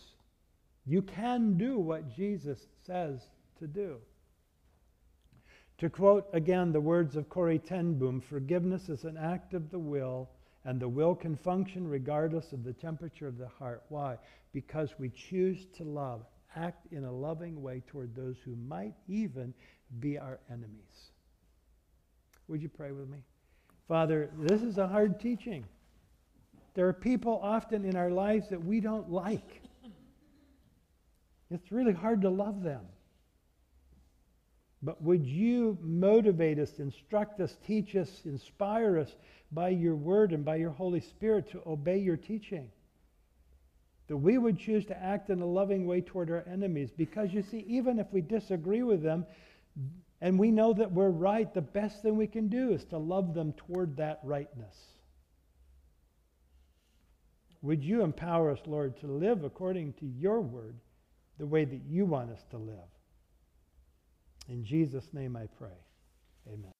You 0.84 1.02
can 1.02 1.56
do 1.56 1.78
what 1.78 2.14
Jesus 2.14 2.66
says 2.86 3.20
to 3.58 3.66
do. 3.66 3.96
To 5.78 5.88
quote 5.90 6.28
again 6.32 6.72
the 6.72 6.80
words 6.80 7.16
of 7.16 7.28
Corrie 7.28 7.58
ten 7.58 7.94
Boom, 7.94 8.20
forgiveness 8.20 8.88
is 8.88 9.04
an 9.04 9.16
act 9.16 9.54
of 9.54 9.70
the 9.70 9.78
will, 9.78 10.28
and 10.64 10.78
the 10.78 10.88
will 10.88 11.14
can 11.14 11.36
function 11.36 11.88
regardless 11.88 12.52
of 12.52 12.62
the 12.62 12.72
temperature 12.72 13.26
of 13.26 13.38
the 13.38 13.48
heart. 13.48 13.82
Why? 13.88 14.18
Because 14.52 14.94
we 14.98 15.08
choose 15.08 15.66
to 15.76 15.84
love, 15.84 16.24
act 16.54 16.86
in 16.92 17.04
a 17.04 17.12
loving 17.12 17.62
way 17.62 17.82
toward 17.86 18.14
those 18.14 18.36
who 18.44 18.54
might 18.54 18.94
even 19.08 19.54
be 19.98 20.18
our 20.18 20.38
enemies. 20.50 21.10
Would 22.48 22.62
you 22.62 22.68
pray 22.68 22.92
with 22.92 23.08
me? 23.08 23.18
Father, 23.88 24.30
this 24.38 24.62
is 24.62 24.78
a 24.78 24.86
hard 24.86 25.20
teaching. 25.20 25.64
There 26.74 26.88
are 26.88 26.92
people 26.92 27.38
often 27.42 27.84
in 27.84 27.96
our 27.96 28.10
lives 28.10 28.48
that 28.50 28.64
we 28.64 28.80
don't 28.80 29.10
like. 29.10 29.62
It's 31.50 31.70
really 31.70 31.92
hard 31.92 32.22
to 32.22 32.30
love 32.30 32.62
them. 32.62 32.80
But 34.82 35.00
would 35.02 35.24
you 35.24 35.78
motivate 35.80 36.58
us, 36.58 36.78
instruct 36.78 37.40
us, 37.40 37.56
teach 37.64 37.94
us, 37.94 38.22
inspire 38.24 38.98
us 38.98 39.14
by 39.52 39.68
your 39.68 39.94
word 39.94 40.32
and 40.32 40.44
by 40.44 40.56
your 40.56 40.70
Holy 40.70 41.00
Spirit 41.00 41.50
to 41.52 41.62
obey 41.66 41.98
your 41.98 42.16
teaching? 42.16 42.68
That 44.08 44.16
we 44.16 44.38
would 44.38 44.58
choose 44.58 44.84
to 44.86 45.00
act 45.00 45.30
in 45.30 45.40
a 45.40 45.46
loving 45.46 45.86
way 45.86 46.00
toward 46.00 46.30
our 46.30 46.44
enemies. 46.50 46.90
Because 46.90 47.32
you 47.32 47.42
see, 47.42 47.64
even 47.68 47.98
if 47.98 48.06
we 48.12 48.22
disagree 48.22 48.82
with 48.82 49.02
them, 49.02 49.24
and 50.22 50.38
we 50.38 50.52
know 50.52 50.72
that 50.72 50.92
we're 50.92 51.10
right, 51.10 51.52
the 51.52 51.60
best 51.60 52.00
thing 52.00 52.16
we 52.16 52.28
can 52.28 52.46
do 52.46 52.70
is 52.70 52.84
to 52.86 52.96
love 52.96 53.34
them 53.34 53.52
toward 53.54 53.96
that 53.96 54.20
rightness. 54.22 54.76
Would 57.60 57.82
you 57.82 58.02
empower 58.02 58.52
us, 58.52 58.60
Lord, 58.64 58.96
to 59.00 59.08
live 59.08 59.42
according 59.42 59.94
to 59.94 60.06
your 60.06 60.40
word, 60.40 60.76
the 61.38 61.46
way 61.46 61.64
that 61.64 61.82
you 61.88 62.06
want 62.06 62.30
us 62.30 62.44
to 62.52 62.56
live? 62.56 62.76
In 64.48 64.64
Jesus' 64.64 65.08
name 65.12 65.36
I 65.36 65.48
pray. 65.58 65.76
Amen. 66.46 66.71